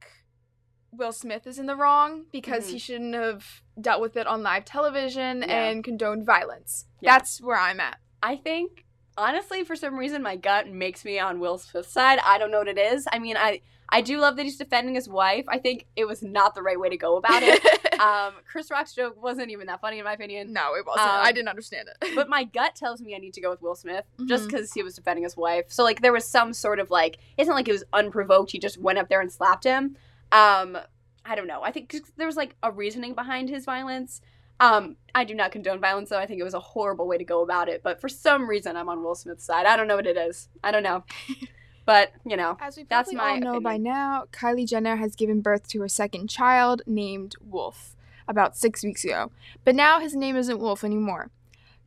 Will 0.92 1.12
Smith 1.12 1.46
is 1.46 1.60
in 1.60 1.68
the 1.68 1.76
wrong 1.76 2.26
because 2.32 2.70
he 2.70 2.78
Mhm. 2.78 2.82
shouldn't 2.82 3.14
have 3.16 3.62
dealt 3.80 4.02
with 4.02 4.18
it 4.18 4.26
on 4.28 4.42
live 4.42 4.66
television 4.66 5.42
Yeah. 5.42 5.66
and 5.70 5.84
condoned 5.84 6.26
violence. 6.26 6.86
Yeah. 7.02 7.12
That's 7.18 7.40
where 7.42 7.58
I'm 7.58 7.80
at. 7.80 8.00
I 8.24 8.36
think 8.38 8.86
honestly, 9.18 9.64
for 9.64 9.76
some 9.76 9.96
reason, 9.98 10.22
my 10.22 10.36
gut 10.36 10.68
makes 10.70 11.04
me 11.06 11.20
on 11.20 11.40
Will 11.40 11.58
Smith's 11.58 11.92
side. 11.92 12.20
I 12.26 12.38
don't 12.38 12.52
know 12.52 12.60
what 12.60 12.68
it 12.68 12.78
is. 12.78 13.08
I 13.12 13.20
mean, 13.20 13.38
I 13.38 13.62
I 13.94 14.00
do 14.02 14.20
love 14.20 14.38
that 14.38 14.44
he's 14.44 14.58
defending 14.58 14.96
his 14.96 15.10
wife. 15.10 15.44
I 15.50 15.58
think 15.58 15.86
it 15.98 16.06
was 16.06 16.24
not 16.24 16.56
the 16.56 16.62
right 16.64 16.80
way 16.80 16.88
to 16.88 16.96
go 16.96 17.18
about 17.18 17.44
it. 17.44 17.62
um, 18.00 18.34
Chris 18.50 18.72
Rock's 18.72 18.96
joke 18.96 19.22
wasn't 19.22 19.52
even 19.52 19.68
that 19.68 19.82
funny 19.82 20.00
in 20.00 20.06
my 20.06 20.14
opinion. 20.14 20.54
no, 20.54 20.76
it 20.76 20.86
wasn't. 20.86 21.10
I 21.10 21.28
um, 21.30 21.34
didn't 21.36 21.50
understand 21.50 21.90
it. 21.90 22.16
But 22.16 22.30
my 22.38 22.46
gut 22.46 22.74
tells 22.76 23.02
me 23.02 23.16
I 23.16 23.18
need 23.18 23.34
to 23.34 23.42
go 23.42 23.50
with 23.50 23.62
Will 23.62 23.76
Smith 23.76 24.06
just 24.28 24.46
Mhm. 24.46 24.48
because 24.48 24.72
he 24.72 24.82
was 24.82 24.96
defending 24.96 25.26
his 25.26 25.36
wife. 25.36 25.66
So 25.68 25.84
like 25.84 26.02
there 26.02 26.14
was 26.14 26.26
some 26.26 26.54
sort 26.54 26.80
of 26.80 26.90
like 26.90 27.18
it's 27.38 27.50
not 27.50 27.56
like 27.56 27.68
it 27.68 27.74
was 27.74 27.84
unprovoked. 27.92 28.52
He 28.52 28.60
just 28.60 28.78
went 28.78 28.98
up 28.98 29.10
there 29.10 29.20
and 29.20 29.32
slapped 29.32 29.66
him. 29.66 29.98
Um, 30.32 30.78
I 31.26 31.36
don't 31.36 31.48
know. 31.48 31.62
I 31.62 31.72
think 31.72 31.94
there 32.16 32.28
was 32.28 32.38
like 32.38 32.56
a 32.64 32.72
reasoning 32.72 33.14
behind 33.14 33.50
his 33.50 33.66
violence. 33.66 34.22
Um, 34.62 34.96
I 35.16 35.24
do 35.24 35.34
not 35.34 35.52
condone 35.52 35.82
violence 35.82 36.10
though. 36.10 36.20
I 36.20 36.28
think 36.28 36.40
it 36.40 36.44
was 36.44 36.54
a 36.54 36.60
horrible 36.60 37.08
way 37.08 37.18
to 37.18 37.24
go 37.24 37.42
about 37.42 37.68
it. 37.68 37.82
But 37.84 38.00
for 38.00 38.08
some 38.08 38.48
reason, 38.48 38.78
I'm 38.78 38.88
on 38.90 39.04
Will 39.04 39.16
Smith's 39.16 39.44
side. 39.44 39.66
I 39.66 39.76
don't 39.76 39.88
know 39.88 39.96
what 39.96 40.06
it 40.06 40.16
is. 40.16 40.50
I 40.64 40.72
don't 40.72 40.84
know. 40.84 41.04
but 41.86 42.14
you 42.24 42.38
know, 42.38 42.58
As 42.62 42.78
we 42.78 42.84
That's 42.84 43.12
probably 43.12 43.40
my 43.40 43.48
all 43.48 43.54
know 43.56 43.60
by 43.60 43.78
now, 43.78 44.26
Kylie 44.32 44.68
Jenner 44.68 44.98
has 44.98 45.16
given 45.16 45.42
birth 45.42 45.68
to 45.70 45.82
her 45.82 45.88
second 45.88 46.30
child 46.30 46.84
named 46.86 47.36
Wolf 47.42 47.96
about 48.28 48.56
six 48.56 48.84
weeks 48.84 49.04
ago. 49.04 49.32
But 49.66 49.76
now 49.76 50.00
his 50.00 50.16
name 50.16 50.36
isn't 50.36 50.60
Wolf 50.60 50.84
anymore. 50.84 51.32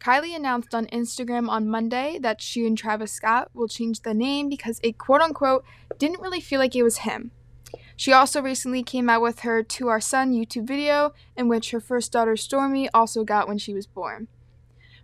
Kylie 0.01 0.35
announced 0.35 0.75
on 0.75 0.87
Instagram 0.87 1.49
on 1.49 1.69
Monday 1.69 2.19
that 2.19 2.43
she 2.43 2.67
and 2.67 2.77
Travis 2.77 3.13
Scott 3.13 3.51
will 3.55 3.69
change 3.69 4.01
the 4.01 4.13
name 4.13 4.49
because 4.49 4.81
it 4.83 4.99
quote 4.99 5.21
unquote 5.21 5.65
didn't 5.97 6.21
really 6.21 6.41
feel 6.41 6.59
like 6.59 6.75
it 6.75 6.83
was 6.83 6.99
him. 6.99 7.31
She 7.97 8.13
also 8.13 8.43
recently 8.43 8.83
came 8.83 9.09
out 9.09 9.23
with 9.23 9.41
her 9.41 9.63
To 9.63 9.89
Our 9.89 10.01
Son 10.01 10.33
YouTube 10.33 10.67
video, 10.67 11.13
in 11.37 11.49
which 11.49 11.71
her 11.71 11.81
first 11.81 12.13
daughter 12.13 12.35
Stormi 12.35 12.89
also 12.93 13.25
got 13.25 13.47
when 13.47 13.59
she 13.59 13.73
was 13.73 13.87
born. 13.87 14.29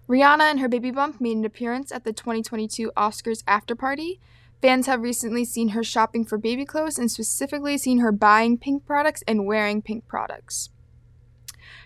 Rihanna 0.09 0.51
and 0.51 0.61
her 0.61 0.69
baby 0.69 0.91
bump 0.91 1.21
made 1.21 1.37
an 1.37 1.45
appearance 1.45 1.93
at 1.93 2.03
the 2.03 2.13
2022 2.13 2.91
Oscars 2.97 3.45
after 3.47 3.77
party. 3.77 4.19
Fans 4.61 4.87
have 4.87 5.03
recently 5.03 5.45
seen 5.45 5.69
her 5.69 5.85
shopping 5.85 6.25
for 6.25 6.37
baby 6.37 6.65
clothes 6.65 6.99
and 6.99 7.11
specifically 7.11 7.79
seen 7.79 7.99
her 7.99 8.11
buying 8.11 8.59
pink 8.59 8.85
products 8.85 9.23
and 9.29 9.47
wearing 9.47 9.81
pink 9.81 10.09
products. 10.09 10.71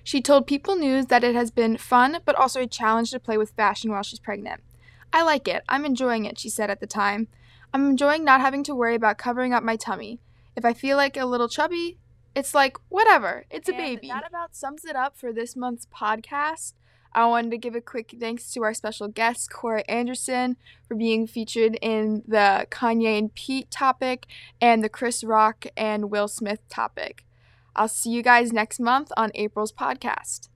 She 0.02 0.22
told 0.22 0.46
People 0.46 0.74
News 0.74 1.06
that 1.06 1.22
it 1.22 1.34
has 1.34 1.50
been 1.50 1.76
fun, 1.76 2.18
but 2.24 2.34
also 2.34 2.62
a 2.62 2.66
challenge 2.66 3.10
to 3.10 3.20
play 3.20 3.36
with 3.36 3.50
fashion 3.50 3.90
while 3.90 4.02
she's 4.02 4.18
pregnant. 4.18 4.62
I 5.12 5.22
like 5.22 5.46
it. 5.46 5.62
I'm 5.68 5.84
enjoying 5.84 6.24
it, 6.24 6.38
she 6.38 6.48
said 6.48 6.70
at 6.70 6.80
the 6.80 6.86
time. 6.86 7.28
I'm 7.74 7.90
enjoying 7.90 8.24
not 8.24 8.40
having 8.40 8.64
to 8.64 8.74
worry 8.74 8.94
about 8.94 9.18
covering 9.18 9.52
up 9.52 9.62
my 9.62 9.76
tummy. 9.76 10.18
If 10.56 10.64
I 10.64 10.72
feel 10.72 10.96
like 10.96 11.16
a 11.16 11.26
little 11.26 11.48
chubby, 11.48 11.98
it's 12.34 12.54
like, 12.54 12.76
whatever, 12.88 13.44
it's 13.50 13.68
a 13.68 13.72
baby. 13.72 14.08
that 14.08 14.22
That 14.22 14.28
about 14.28 14.56
sums 14.56 14.84
it 14.84 14.96
up 14.96 15.16
for 15.16 15.32
this 15.32 15.54
month's 15.56 15.86
podcast. 15.86 16.74
I 17.12 17.26
wanted 17.26 17.52
to 17.52 17.58
give 17.58 17.76
a 17.76 17.80
quick 17.80 18.16
thanks 18.18 18.50
to 18.52 18.62
our 18.64 18.74
special 18.74 19.06
guest, 19.06 19.52
Cora 19.52 19.84
Anderson, 19.88 20.56
for 20.88 20.96
being 20.96 21.28
featured 21.28 21.78
in 21.80 22.24
the 22.26 22.66
Kanye 22.70 23.18
and 23.18 23.32
Pete 23.34 23.70
topic 23.70 24.26
and 24.60 24.82
the 24.82 24.88
Chris 24.88 25.22
Rock 25.22 25.66
and 25.76 26.10
Will 26.10 26.26
Smith 26.26 26.60
topic. 26.68 27.24
I'll 27.76 27.88
see 27.88 28.10
you 28.10 28.22
guys 28.22 28.52
next 28.52 28.80
month 28.80 29.12
on 29.16 29.30
April's 29.34 29.72
podcast. 29.72 30.48